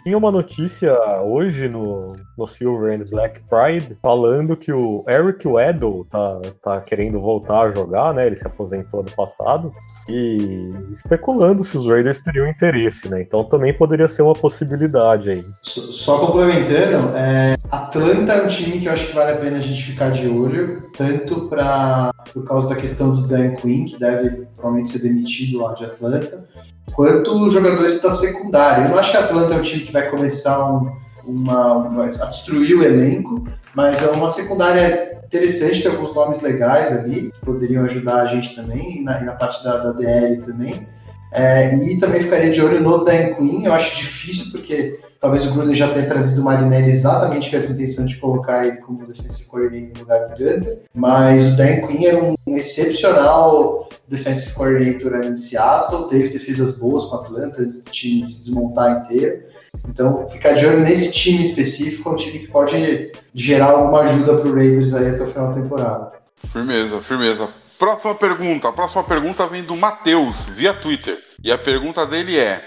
[0.03, 6.05] tinha uma notícia hoje no, no Silver and Black Pride falando que o Eric Weddle
[6.09, 8.25] tá, tá querendo voltar a jogar, né?
[8.27, 9.71] Ele se aposentou ano passado
[10.11, 13.21] e especulando se os Raiders teriam interesse, né?
[13.21, 15.45] Então também poderia ser uma possibilidade aí.
[15.61, 19.61] Só complementando, é, Atlanta é um time que eu acho que vale a pena a
[19.61, 24.45] gente ficar de olho, tanto para por causa da questão do Dan Quinn, que deve
[24.55, 26.45] provavelmente ser demitido lá de Atlanta,
[26.93, 28.85] quanto os jogadores da secundária.
[28.85, 30.91] Eu não acho que Atlanta é um time que vai começar um,
[31.25, 36.91] uma, uma, a destruir o elenco, mas é uma secundária interessante, tem alguns nomes legais
[36.91, 40.41] ali, que poderiam ajudar a gente também, e na, e na parte da, da DL
[40.41, 40.87] também.
[41.31, 45.53] É, e também ficaria de olho no Dan Quinn, eu acho difícil, porque talvez o
[45.53, 49.45] Gruden já tenha trazido o Marinelli exatamente com essa intenção de colocar ele como defensive
[49.45, 55.37] coordinator no lugar do Gunter, mas o Dan Quinn era um excepcional defensive coordinator em
[55.37, 59.43] Seattle, teve defesas boas com o Atlanta antes do time se desmontar inteiro,
[59.87, 64.37] então, ficar de olho nesse time específico, é um time que pode gerar alguma ajuda
[64.37, 66.11] para o Raiders aí até o final da temporada.
[66.51, 67.49] Firmeza, firmeza.
[67.79, 68.69] Próxima pergunta.
[68.69, 71.21] A próxima pergunta vem do Matheus, via Twitter.
[71.43, 72.63] E a pergunta dele é: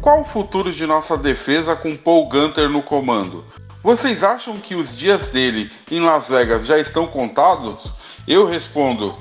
[0.00, 3.44] qual o futuro de nossa defesa com Paul Gunter no comando?
[3.82, 7.90] Vocês acham que os dias dele em Las Vegas já estão contados?
[8.26, 9.16] Eu respondo: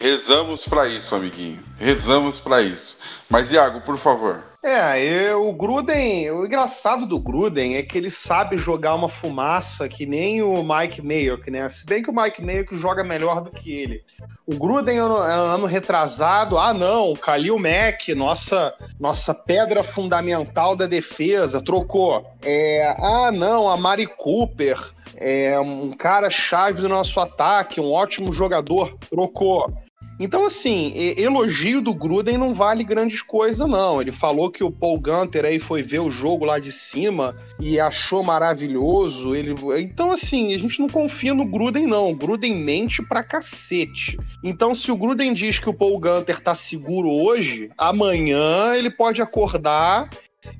[0.00, 1.62] rezamos para isso, amiguinho.
[1.78, 2.98] Rezamos para isso.
[3.28, 4.47] Mas Iago, por favor.
[4.62, 9.88] É, eu, o Gruden, o engraçado do Gruden é que ele sabe jogar uma fumaça
[9.88, 11.68] que nem o Mike Mayock, né?
[11.68, 14.02] Se bem que o Mike Mayock joga melhor do que ele.
[14.44, 21.62] O Gruden, ano, ano retrasado, ah não, Khalil Mack, nossa, nossa pedra fundamental da defesa,
[21.62, 22.26] trocou.
[22.42, 24.76] É, ah não, a Mari Cooper,
[25.16, 29.72] é um cara chave do nosso ataque, um ótimo jogador, trocou.
[30.18, 34.00] Então, assim, elogio do Gruden não vale grandes coisas, não.
[34.00, 37.78] Ele falou que o Paul Gunter aí foi ver o jogo lá de cima e
[37.78, 39.34] achou maravilhoso.
[39.34, 39.54] Ele...
[39.80, 42.10] Então, assim, a gente não confia no Gruden, não.
[42.10, 44.18] O Gruden mente pra cacete.
[44.42, 49.22] Então, se o Gruden diz que o Paul Gunter tá seguro hoje, amanhã ele pode
[49.22, 50.10] acordar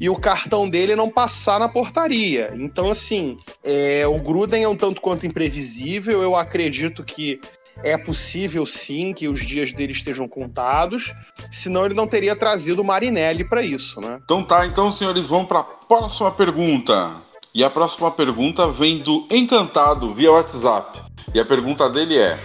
[0.01, 2.53] e o cartão dele não passar na portaria.
[2.57, 6.23] Então, assim, é, o Gruden é um tanto quanto imprevisível.
[6.23, 7.41] Eu acredito que
[7.83, 11.12] é possível sim que os dias dele estejam contados,
[11.51, 14.20] senão ele não teria trazido o Marinelli para isso, né?
[14.24, 17.12] Então tá, então senhores, vamos para a próxima pergunta.
[17.55, 21.01] E a próxima pergunta vem do Encantado via WhatsApp.
[21.35, 22.39] E a pergunta dele é: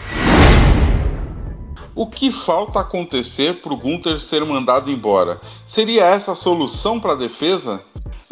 [1.93, 5.39] O que falta acontecer para o Gunter ser mandado embora?
[5.65, 7.81] Seria essa a solução para a defesa?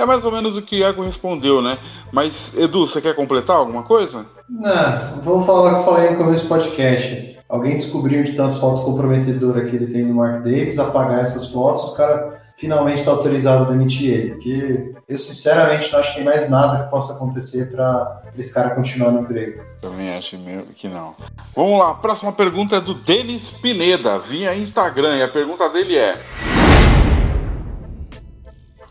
[0.01, 1.77] É mais ou menos o que o Iago respondeu, né?
[2.11, 4.25] Mas, Edu, você quer completar alguma coisa?
[4.49, 7.37] Não, vou falar o que eu falei no começo do podcast.
[7.47, 11.91] Alguém descobriu de tantas fotos comprometedoras que ele tem no Mark Davis, apagar essas fotos,
[11.91, 14.31] os caras finalmente está autorizado a demitir ele.
[14.31, 18.71] Porque eu, sinceramente, não acho que tem mais nada que possa acontecer para esse cara
[18.71, 19.61] continuar no emprego.
[19.83, 20.35] Também acho
[20.75, 21.13] que não.
[21.55, 25.95] Vamos lá, a próxima pergunta é do Denis Pineda, via Instagram, e a pergunta dele
[25.95, 26.19] é.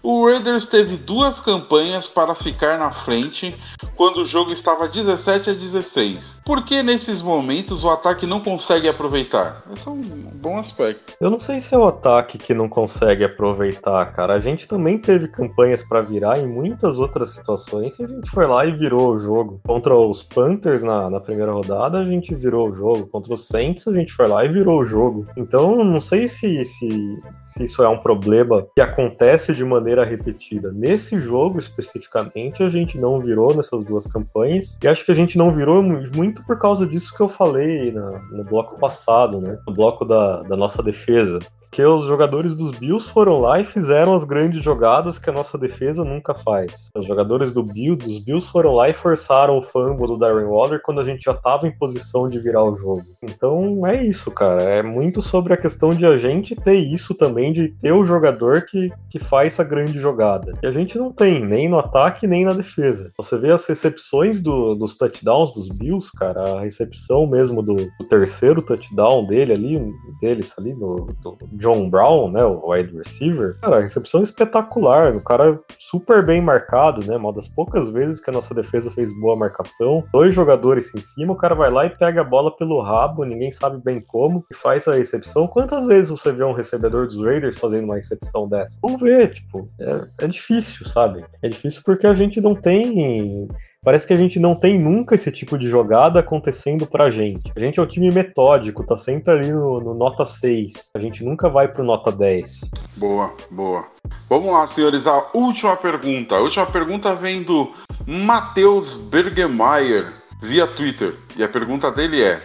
[0.02, 3.54] O Raiders teve duas campanhas para ficar na frente
[3.96, 6.39] quando o jogo estava 17 a 16.
[6.50, 9.62] Por que nesses momentos o ataque não consegue aproveitar?
[9.72, 11.14] Esse é um bom aspecto.
[11.20, 14.34] Eu não sei se é o ataque que não consegue aproveitar, cara.
[14.34, 18.48] A gente também teve campanhas para virar em muitas outras situações e a gente foi
[18.48, 19.60] lá e virou o jogo.
[19.64, 23.06] Contra os Panthers na, na primeira rodada, a gente virou o jogo.
[23.06, 25.28] Contra os Saints, a gente foi lá e virou o jogo.
[25.36, 30.72] Então, não sei se, se, se isso é um problema que acontece de maneira repetida.
[30.72, 34.76] Nesse jogo especificamente, a gente não virou nessas duas campanhas.
[34.82, 38.18] E acho que a gente não virou muito por causa disso que eu falei na,
[38.30, 39.58] no bloco passado, né?
[39.66, 44.12] No bloco da, da nossa defesa porque os jogadores dos Bills foram lá e fizeram
[44.12, 46.90] as grandes jogadas que a nossa defesa nunca faz.
[46.96, 50.82] Os jogadores do Bill, dos Bills foram lá e forçaram o fumble do Darren Waller
[50.82, 53.04] quando a gente já estava em posição de virar o jogo.
[53.22, 54.62] Então é isso, cara.
[54.64, 58.62] É muito sobre a questão de a gente ter isso também, de ter o jogador
[58.62, 60.58] que, que faz essa grande jogada.
[60.60, 63.12] E a gente não tem, nem no ataque, nem na defesa.
[63.16, 68.04] Você vê as recepções do, dos touchdowns dos Bills, cara, a recepção mesmo do, do
[68.08, 73.78] terceiro touchdown dele ali, deles ali, no, do, John Brown, né, o wide receiver, cara,
[73.78, 78.32] a recepção espetacular, o cara super bem marcado, né, uma das poucas vezes que a
[78.32, 82.20] nossa defesa fez boa marcação, dois jogadores em cima, o cara vai lá e pega
[82.20, 85.46] a bola pelo rabo, ninguém sabe bem como, e faz a recepção.
[85.46, 88.78] Quantas vezes você vê um recebedor dos Raiders fazendo uma recepção dessa?
[88.82, 91.24] Vamos ver, tipo, é, é difícil, sabe?
[91.42, 93.48] É difícil porque a gente não tem
[93.82, 97.50] Parece que a gente não tem nunca esse tipo de jogada acontecendo pra gente.
[97.56, 100.90] A gente é um time metódico, tá sempre ali no, no nota 6.
[100.94, 102.70] A gente nunca vai pro nota 10.
[102.98, 103.86] Boa, boa.
[104.28, 106.34] Vamos lá, senhores, a última pergunta.
[106.34, 107.72] A última pergunta vem do
[108.06, 110.12] Matheus Bergemeyer
[110.42, 111.16] via Twitter.
[111.34, 112.42] E a pergunta dele é: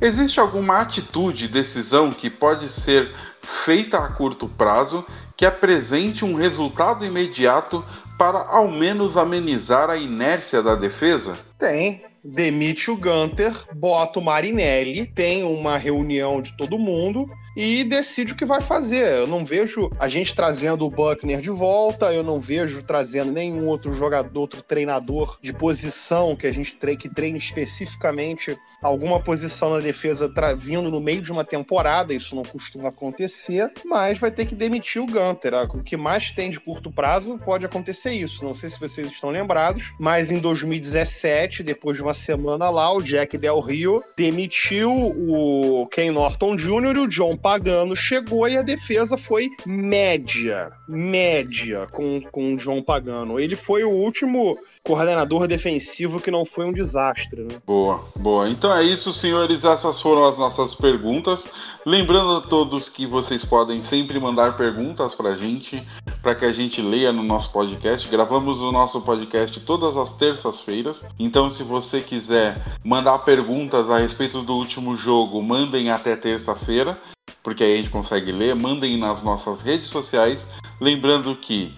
[0.00, 3.10] Existe alguma atitude, decisão que pode ser
[3.42, 5.04] feita a curto prazo
[5.36, 7.84] que apresente um resultado imediato
[8.18, 11.36] para ao menos amenizar a inércia da defesa?
[11.58, 12.02] Tem.
[12.26, 18.36] Demite o Gunter, bota o Marinelli, tem uma reunião de todo mundo e decide o
[18.36, 19.06] que vai fazer.
[19.18, 23.66] Eu não vejo a gente trazendo o Buckner de volta, eu não vejo trazendo nenhum
[23.66, 29.80] outro jogador, outro treinador de posição que a gente que treine especificamente alguma posição na
[29.80, 34.54] defesa vindo no meio de uma temporada, isso não costuma acontecer, mas vai ter que
[34.54, 35.54] demitir o Gunter.
[35.74, 38.44] O que mais tem de curto prazo pode acontecer isso.
[38.44, 43.02] Não sei se vocês estão lembrados, mas em 2017, depois de uma semana lá, o
[43.02, 46.96] Jack Del Rio demitiu o Ken Norton Jr.
[46.96, 52.82] e o John Pagano chegou e a defesa foi média, média com, com o John
[52.82, 53.40] Pagano.
[53.40, 54.54] Ele foi o último
[54.84, 57.56] coordenador defensivo que não foi um desastre, né?
[57.66, 58.48] Boa, boa.
[58.48, 59.64] Então Então é isso, senhores.
[59.64, 61.44] Essas foram as nossas perguntas.
[61.86, 65.86] Lembrando a todos que vocês podem sempre mandar perguntas pra gente,
[66.20, 68.08] para que a gente leia no nosso podcast.
[68.08, 71.04] Gravamos o nosso podcast todas as terças-feiras.
[71.20, 76.98] Então, se você quiser mandar perguntas a respeito do último jogo, mandem até terça-feira,
[77.44, 78.56] porque aí a gente consegue ler.
[78.56, 80.44] Mandem nas nossas redes sociais.
[80.80, 81.72] Lembrando que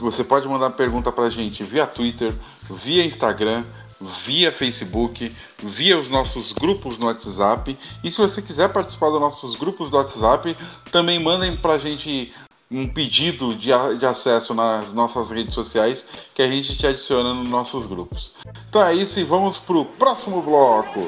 [0.00, 2.34] você pode mandar pergunta pra gente via Twitter,
[2.68, 3.62] via Instagram,
[4.00, 7.78] via Facebook, via os nossos grupos no WhatsApp.
[8.02, 10.56] E se você quiser participar dos nossos grupos do WhatsApp,
[10.90, 12.32] também mandem pra gente
[12.70, 17.34] um pedido de, a- de acesso nas nossas redes sociais que a gente te adiciona
[17.34, 18.32] nos nossos grupos.
[18.68, 21.00] Então é isso e vamos pro próximo bloco.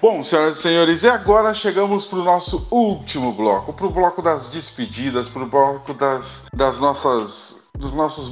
[0.00, 4.22] Bom, senhoras e senhores, e agora chegamos para o nosso último bloco, para o bloco
[4.22, 8.30] das despedidas, para o bloco das, das nossas, dos nossos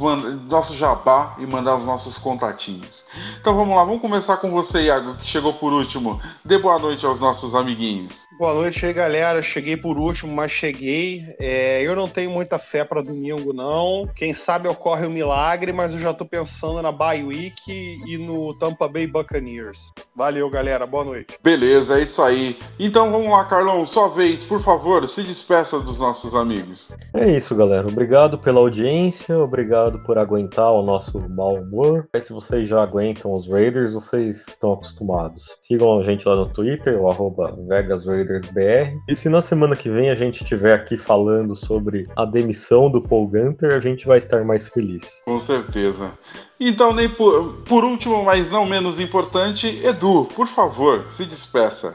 [0.49, 3.06] nosso jabá e mandar os nossos contatinhos.
[3.41, 6.21] Então vamos lá, vamos começar com você, Iago, que chegou por último.
[6.45, 8.27] Dê boa noite aos nossos amiguinhos.
[8.39, 9.41] Boa noite aí, galera.
[9.41, 11.25] Cheguei por último, mas cheguei.
[11.41, 14.07] É, eu não tenho muita fé para domingo, não.
[14.15, 18.53] Quem sabe ocorre um milagre, mas eu já tô pensando na bye week e no
[18.59, 19.91] Tampa Bay Buccaneers.
[20.15, 20.87] Valeu, galera.
[20.87, 21.39] Boa noite.
[21.43, 22.59] Beleza, é isso aí.
[22.79, 26.89] Então vamos lá, Carlão, sua vez, por favor, se despeça dos nossos amigos.
[27.15, 27.89] É isso, galera.
[27.89, 32.07] Obrigado pela audiência, obrigado por aguentar o nosso mau humor.
[32.21, 35.45] Se vocês já aguentam os Raiders, vocês estão acostumados.
[35.61, 38.93] Sigam a gente lá no Twitter, o arroba VegasRaidersBR.
[39.09, 43.03] E se na semana que vem a gente estiver aqui falando sobre a demissão do
[43.03, 45.23] Paul Gunter, a gente vai estar mais feliz.
[45.25, 46.13] Com certeza.
[46.59, 51.93] Então, nem por, por último, mas não menos importante, Edu, por favor, se despeça.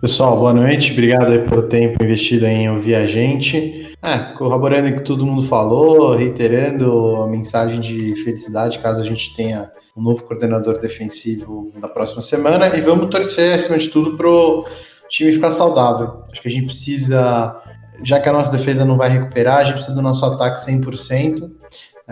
[0.00, 0.90] Pessoal, boa noite.
[0.92, 3.96] Obrigado aí pelo tempo investido em ouvir a gente.
[4.02, 9.36] É, corroborando o que todo mundo falou, reiterando a mensagem de felicidade caso a gente
[9.36, 9.70] tenha
[10.00, 12.74] um novo coordenador defensivo na próxima semana.
[12.74, 14.66] E vamos torcer, acima de tudo, pro
[15.08, 16.24] time ficar saudável.
[16.32, 17.60] Acho que a gente precisa,
[18.02, 21.50] já que a nossa defesa não vai recuperar, a gente precisa do nosso ataque 100%.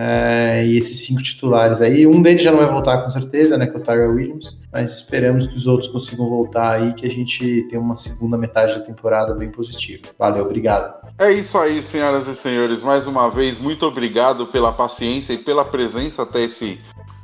[0.01, 3.66] É, e esses cinco titulares aí, um deles já não vai voltar com certeza, né?
[3.66, 7.11] Que é o Tyrell Williams, mas esperamos que os outros consigam voltar aí, que a
[7.11, 10.03] gente tenha uma segunda metade da temporada bem positiva.
[10.16, 10.97] Valeu, obrigado.
[11.18, 12.80] É isso aí, senhoras e senhores.
[12.80, 16.78] Mais uma vez, muito obrigado pela paciência e pela presença até esse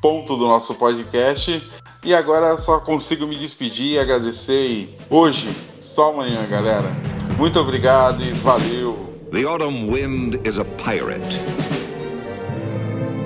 [0.05, 1.67] ponto do nosso podcast.
[2.05, 4.67] E agora só consigo me despedir e agradecer.
[4.69, 6.91] E hoje, só amanhã, galera.
[7.39, 8.99] Muito obrigado e valeu.
[9.33, 11.25] The autumn wind is a pirate,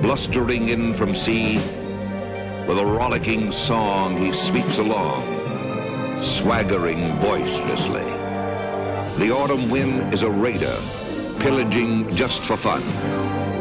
[0.03, 1.59] blustering in from sea.
[2.69, 5.25] With a rollicking song, he sweeps along,
[6.39, 8.07] swaggering boisterously.
[9.19, 10.79] The autumn wind is a raider,
[11.41, 13.38] pillaging just for fun.